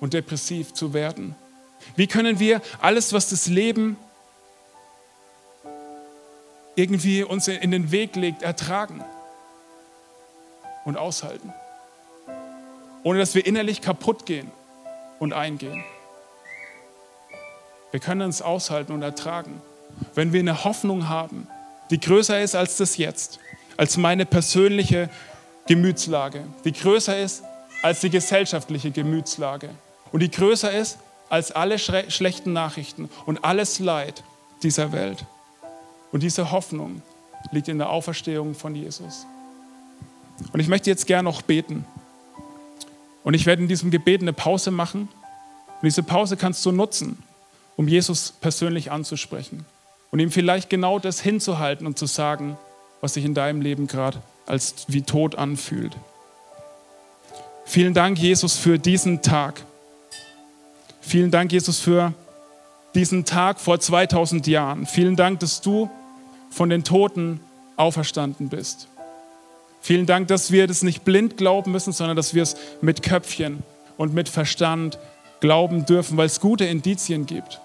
und 0.00 0.14
depressiv 0.14 0.74
zu 0.74 0.92
werden? 0.92 1.34
Wie 1.96 2.06
können 2.06 2.38
wir 2.38 2.60
alles, 2.80 3.12
was 3.12 3.30
das 3.30 3.46
Leben 3.46 3.96
irgendwie 6.78 7.24
uns 7.24 7.48
in 7.48 7.70
den 7.72 7.90
Weg 7.90 8.14
legt, 8.14 8.42
ertragen 8.42 9.04
und 10.84 10.96
aushalten? 10.96 11.52
Ohne 13.02 13.18
dass 13.18 13.34
wir 13.34 13.44
innerlich 13.44 13.82
kaputt 13.82 14.26
gehen 14.26 14.50
und 15.18 15.32
eingehen. 15.32 15.84
Wir 17.90 18.00
können 18.00 18.28
es 18.28 18.42
aushalten 18.42 18.92
und 18.92 19.02
ertragen, 19.02 19.60
wenn 20.14 20.32
wir 20.32 20.40
eine 20.40 20.64
Hoffnung 20.64 21.08
haben, 21.08 21.48
die 21.90 21.98
größer 21.98 22.40
ist 22.40 22.54
als 22.54 22.76
das 22.76 22.96
Jetzt, 22.96 23.40
als 23.76 23.96
meine 23.96 24.26
persönliche 24.26 25.08
Gemütslage, 25.66 26.44
die 26.64 26.72
größer 26.72 27.18
ist 27.18 27.42
als 27.82 28.00
die 28.00 28.10
gesellschaftliche 28.10 28.90
Gemütslage 28.90 29.70
und 30.12 30.20
die 30.20 30.30
größer 30.30 30.72
ist 30.72 30.98
als 31.28 31.52
alle 31.52 31.78
schlechten 31.78 32.52
Nachrichten 32.52 33.10
und 33.26 33.44
alles 33.44 33.78
Leid 33.78 34.22
dieser 34.62 34.92
Welt. 34.92 35.24
Und 36.12 36.22
diese 36.22 36.50
Hoffnung 36.50 37.02
liegt 37.50 37.68
in 37.68 37.78
der 37.78 37.90
Auferstehung 37.90 38.54
von 38.54 38.74
Jesus. 38.74 39.26
Und 40.52 40.60
ich 40.60 40.68
möchte 40.68 40.90
jetzt 40.90 41.06
gerne 41.06 41.28
noch 41.28 41.42
beten. 41.42 41.84
Und 43.24 43.34
ich 43.34 43.46
werde 43.46 43.62
in 43.62 43.68
diesem 43.68 43.90
Gebet 43.90 44.22
eine 44.22 44.32
Pause 44.32 44.70
machen. 44.70 45.02
Und 45.02 45.84
diese 45.84 46.02
Pause 46.02 46.36
kannst 46.36 46.64
du 46.64 46.72
nutzen, 46.72 47.22
um 47.76 47.88
Jesus 47.88 48.32
persönlich 48.40 48.90
anzusprechen 48.90 49.64
und 50.10 50.18
ihm 50.18 50.30
vielleicht 50.30 50.70
genau 50.70 50.98
das 50.98 51.20
hinzuhalten 51.20 51.86
und 51.86 51.98
zu 51.98 52.06
sagen, 52.06 52.56
was 53.00 53.14
sich 53.14 53.24
in 53.24 53.34
deinem 53.34 53.60
Leben 53.60 53.86
gerade 53.86 54.20
als 54.46 54.86
wie 54.88 55.02
tot 55.02 55.34
anfühlt. 55.36 55.96
Vielen 57.64 57.94
Dank, 57.94 58.18
Jesus, 58.18 58.56
für 58.56 58.78
diesen 58.78 59.20
Tag. 59.20 59.62
Vielen 61.00 61.30
Dank, 61.30 61.52
Jesus, 61.52 61.78
für 61.78 62.14
diesen 62.98 63.24
Tag 63.24 63.60
vor 63.60 63.78
2000 63.78 64.48
Jahren. 64.48 64.84
Vielen 64.84 65.14
Dank, 65.14 65.38
dass 65.38 65.60
du 65.60 65.88
von 66.50 66.68
den 66.68 66.82
Toten 66.82 67.38
auferstanden 67.76 68.48
bist. 68.48 68.88
Vielen 69.80 70.04
Dank, 70.04 70.26
dass 70.26 70.50
wir 70.50 70.66
das 70.66 70.82
nicht 70.82 71.04
blind 71.04 71.36
glauben 71.36 71.70
müssen, 71.70 71.92
sondern 71.92 72.16
dass 72.16 72.34
wir 72.34 72.42
es 72.42 72.56
mit 72.80 73.04
Köpfchen 73.04 73.62
und 73.96 74.14
mit 74.14 74.28
Verstand 74.28 74.98
glauben 75.38 75.86
dürfen, 75.86 76.16
weil 76.16 76.26
es 76.26 76.40
gute 76.40 76.64
Indizien 76.64 77.26
gibt. 77.26 77.60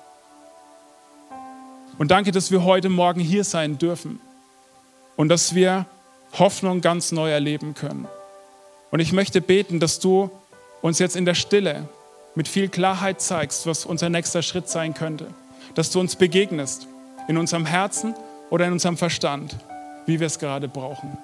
Und 1.98 2.12
danke, 2.12 2.32
dass 2.32 2.52
wir 2.52 2.64
heute 2.64 2.90
Morgen 2.90 3.20
hier 3.20 3.44
sein 3.44 3.80
dürfen 3.80 4.20
und 5.16 5.30
dass 5.30 5.56
wir 5.56 5.88
Hoffnung 6.38 6.82
ganz 6.82 7.12
neu 7.12 7.32
erleben 7.32 7.74
können. 7.74 8.08
Und 8.92 9.00
ich 9.00 9.14
möchte 9.14 9.42
beten, 9.42 9.80
dass 9.80 10.00
du 10.00 10.30
uns 10.84 11.00
jetzt 11.00 11.16
in 11.16 11.26
der 11.26 11.34
Stille 11.34 11.90
mit 12.36 12.48
viel 12.48 12.70
Klarheit 12.70 13.22
zeigst, 13.22 13.68
was 13.68 13.86
unser 13.86 14.10
nächster 14.10 14.42
Schritt 14.42 14.70
sein 14.70 14.94
könnte. 14.94 15.28
Dass 15.76 15.92
du 15.92 16.00
uns 16.00 16.16
begegnest, 16.16 16.88
in 17.28 17.38
unserem 17.38 17.66
Herzen 17.66 18.16
oder 18.50 18.66
in 18.66 18.74
unserem 18.74 18.98
Verstand, 18.98 19.56
wie 20.06 20.20
wir 20.20 20.28
es 20.28 20.40
gerade 20.40 20.68
brauchen. 20.68 21.18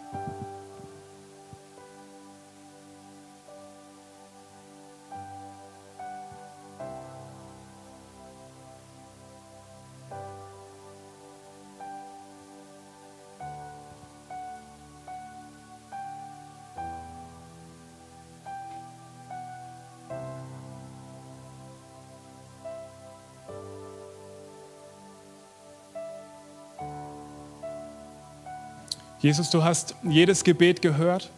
Jesus, 29.21 29.49
du 29.49 29.63
hast 29.65 29.95
jedes 30.03 30.45
Gebet 30.45 30.81
gehört. 30.81 31.29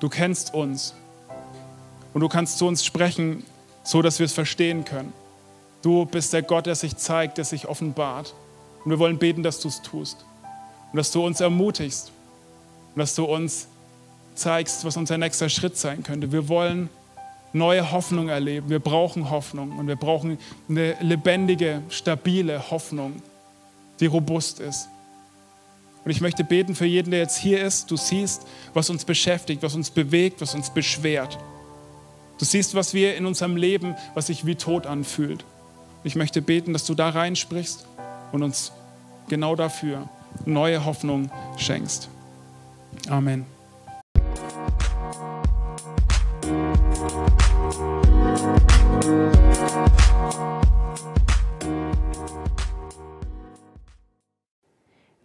Du 0.00 0.10
kennst 0.10 0.52
uns. 0.52 0.94
Und 2.12 2.20
du 2.20 2.28
kannst 2.28 2.58
zu 2.58 2.66
uns 2.66 2.84
sprechen, 2.84 3.44
so 3.82 4.02
dass 4.02 4.18
wir 4.18 4.26
es 4.26 4.34
verstehen 4.34 4.84
können. 4.84 5.12
Du 5.80 6.04
bist 6.04 6.34
der 6.34 6.42
Gott, 6.42 6.66
der 6.66 6.74
sich 6.74 6.96
zeigt, 6.96 7.38
der 7.38 7.44
sich 7.46 7.66
offenbart. 7.66 8.34
Und 8.84 8.90
wir 8.90 8.98
wollen 8.98 9.18
beten, 9.18 9.42
dass 9.42 9.60
du 9.60 9.68
es 9.68 9.80
tust. 9.80 10.26
Und 10.92 10.98
dass 10.98 11.10
du 11.10 11.24
uns 11.24 11.40
ermutigst. 11.40 12.12
Und 12.94 12.98
dass 12.98 13.14
du 13.14 13.24
uns 13.24 13.68
zeigst, 14.34 14.84
was 14.84 14.96
unser 14.98 15.16
nächster 15.16 15.48
Schritt 15.48 15.78
sein 15.78 16.02
könnte. 16.02 16.30
Wir 16.30 16.48
wollen 16.48 16.90
neue 17.54 17.90
Hoffnung 17.90 18.28
erleben. 18.28 18.68
Wir 18.68 18.80
brauchen 18.80 19.30
Hoffnung. 19.30 19.78
Und 19.78 19.86
wir 19.86 19.96
brauchen 19.96 20.38
eine 20.68 20.94
lebendige, 21.00 21.82
stabile 21.88 22.70
Hoffnung, 22.70 23.22
die 23.98 24.06
robust 24.06 24.60
ist. 24.60 24.88
Und 26.08 26.12
ich 26.12 26.22
möchte 26.22 26.42
beten 26.42 26.74
für 26.74 26.86
jeden, 26.86 27.10
der 27.10 27.20
jetzt 27.20 27.36
hier 27.36 27.62
ist. 27.62 27.90
Du 27.90 27.98
siehst, 27.98 28.46
was 28.72 28.88
uns 28.88 29.04
beschäftigt, 29.04 29.62
was 29.62 29.74
uns 29.74 29.90
bewegt, 29.90 30.40
was 30.40 30.54
uns 30.54 30.70
beschwert. 30.70 31.38
Du 32.38 32.46
siehst, 32.46 32.74
was 32.74 32.94
wir 32.94 33.14
in 33.14 33.26
unserem 33.26 33.58
Leben, 33.58 33.94
was 34.14 34.28
sich 34.28 34.46
wie 34.46 34.54
tot 34.54 34.86
anfühlt. 34.86 35.44
Ich 36.04 36.16
möchte 36.16 36.40
beten, 36.40 36.72
dass 36.72 36.86
du 36.86 36.94
da 36.94 37.10
reinsprichst 37.10 37.86
und 38.32 38.42
uns 38.42 38.72
genau 39.28 39.54
dafür 39.54 40.08
neue 40.46 40.86
Hoffnung 40.86 41.30
schenkst. 41.58 42.08
Amen. 43.10 43.44